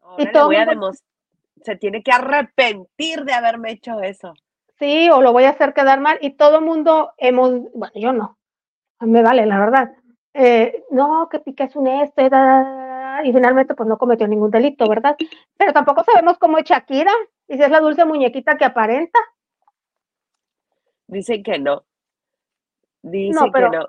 [0.00, 1.15] Ahora le todo voy a demostrar,
[1.62, 4.34] se tiene que arrepentir de haberme hecho eso.
[4.78, 6.18] sí, o lo voy a hacer quedar mal.
[6.20, 8.38] Y todo el mundo hemos, bueno, yo no,
[9.00, 9.92] me vale, la verdad.
[10.34, 13.96] Eh, no, que Piqué es un este, da, da, da, da, y finalmente pues no
[13.96, 15.16] cometió ningún delito, ¿verdad?
[15.56, 17.12] Pero tampoco sabemos cómo es Shakira,
[17.48, 19.18] y si es la dulce muñequita que aparenta.
[21.06, 21.84] Dicen que no.
[23.02, 23.86] Dicen pero- que no.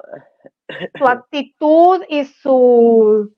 [0.97, 3.33] Su actitud y su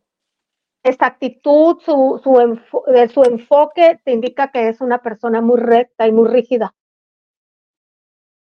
[0.83, 5.59] esta actitud, su, su, enfo- de su enfoque te indica que es una persona muy
[5.59, 6.73] recta y muy rígida.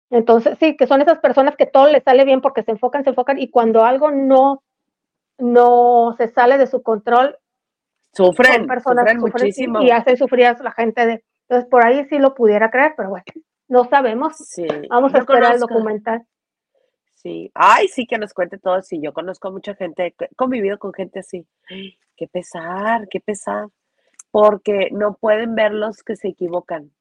[0.09, 3.09] Entonces, sí, que son esas personas que todo les sale bien porque se enfocan, se
[3.11, 4.63] enfocan y cuando algo no,
[5.39, 7.37] no se sale de su control,
[8.13, 9.81] Sufren, son personas sufren sufren y- muchísimo.
[9.81, 11.05] y, hacen sufrir a la gente.
[11.07, 13.25] De, entonces, por ahí sí lo pudiera creer, pero bueno,
[13.67, 14.37] no sabemos.
[14.37, 16.23] Sí, Vamos a esperar el documental.
[17.15, 18.81] Sí, ay, sí que nos cuente todo.
[18.83, 21.47] Sí, yo conozco a mucha gente, he convivido con gente así.
[21.69, 23.67] Ay, Qué pesar, qué pesar.
[24.31, 26.91] Porque no pueden ver los que se equivocan.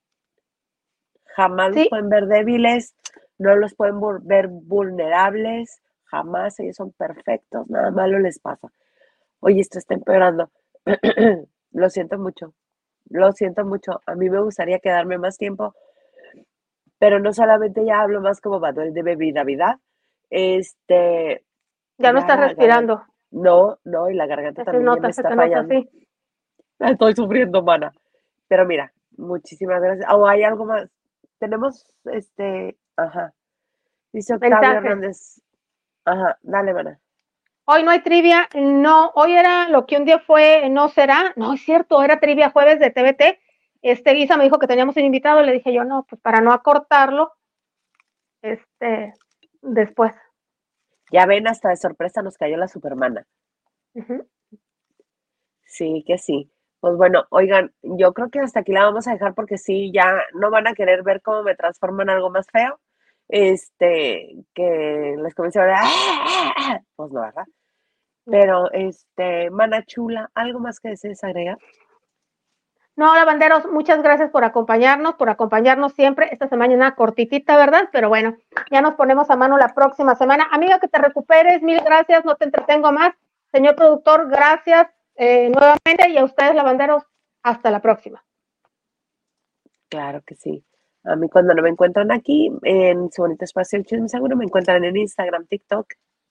[1.34, 2.94] Jamás los pueden ver débiles,
[3.38, 8.70] no los pueden ver vulnerables, jamás ellos son perfectos, nada malo les pasa.
[9.40, 10.50] Oye, esto está empeorando.
[11.72, 12.52] Lo siento mucho,
[13.08, 14.02] lo siento mucho.
[14.04, 15.74] A mí me gustaría quedarme más tiempo,
[16.98, 19.78] pero no solamente ya hablo más como Manuel de Baby Navidad,
[20.28, 21.44] este,
[21.96, 23.02] Ya no estás respirando.
[23.33, 25.74] No, no, y la garganta también nota, me está fallando.
[25.74, 25.91] así.
[26.78, 27.93] Estoy sufriendo, mana.
[28.49, 30.07] Pero mira, muchísimas gracias.
[30.12, 30.89] ¿O hay algo más?
[31.39, 33.33] Tenemos, este, ajá.
[34.12, 34.78] Dice Octavio.
[34.78, 35.41] Hernández.
[36.05, 37.01] Ajá, dale, mana.
[37.64, 41.55] Hoy no hay trivia, no, hoy era lo que un día fue, no será, no
[41.55, 43.39] es cierto, era trivia jueves de TVT.
[43.83, 46.53] Este Guisa me dijo que teníamos un invitado, le dije yo no, pues para no
[46.53, 47.33] acortarlo,
[48.43, 49.14] este,
[49.62, 50.12] después.
[51.12, 53.26] Ya ven, hasta de sorpresa nos cayó la supermana.
[55.64, 56.50] Sí, que sí.
[56.80, 60.12] Pues bueno, oigan, yo creo que hasta aquí la vamos a dejar porque sí, ya
[60.34, 62.80] no van a querer ver cómo me transformo en algo más feo.
[63.28, 67.44] Este, que les comience a ver, "Ah, ah, ah", pues no, ¿verdad?
[68.26, 71.58] Pero, este, mana chula, ¿algo más que desees agregar?
[72.95, 76.28] No, lavanderos, muchas gracias por acompañarnos, por acompañarnos siempre.
[76.30, 77.88] Esta semana una cortitita, ¿verdad?
[77.90, 78.36] Pero bueno,
[78.70, 80.47] ya nos ponemos a mano la próxima semana.
[80.51, 83.14] Amiga, que te recuperes, mil gracias, no te entretengo más.
[83.51, 87.03] Señor productor, gracias eh, nuevamente y a ustedes, lavanderos,
[87.43, 88.22] hasta la próxima.
[89.88, 90.64] Claro que sí.
[91.05, 94.45] A mí cuando no me encuentran aquí, en su bonito espacio el chisme seguro, me
[94.45, 95.86] encuentran en Instagram, TikTok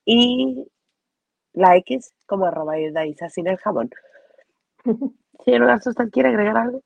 [0.05, 0.67] y
[1.53, 3.89] likes como arroba Isa sin el jabón.
[5.43, 6.81] Señor Garza, ¿usted quiere agregar algo?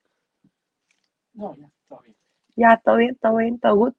[1.33, 2.15] No, ya, todo bien.
[2.55, 3.93] Ya, todo bien, todo bien, todo good.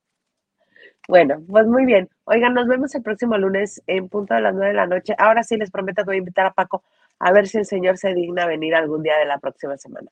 [1.08, 2.08] Bueno, pues muy bien.
[2.24, 5.14] Oigan, nos vemos el próximo lunes en punto de las nueve de la noche.
[5.18, 6.82] Ahora sí les prometo que voy a invitar a Paco
[7.18, 10.10] a ver si el señor se digna a venir algún día de la próxima semana.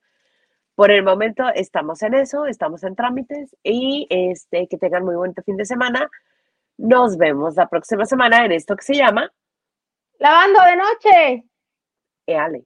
[0.75, 5.35] Por el momento estamos en eso, estamos en trámites y este que tengan muy buen
[5.35, 6.09] fin de semana.
[6.77, 9.31] Nos vemos la próxima semana en esto que se llama
[10.19, 11.45] Lavando de noche.
[12.27, 12.65] Eale.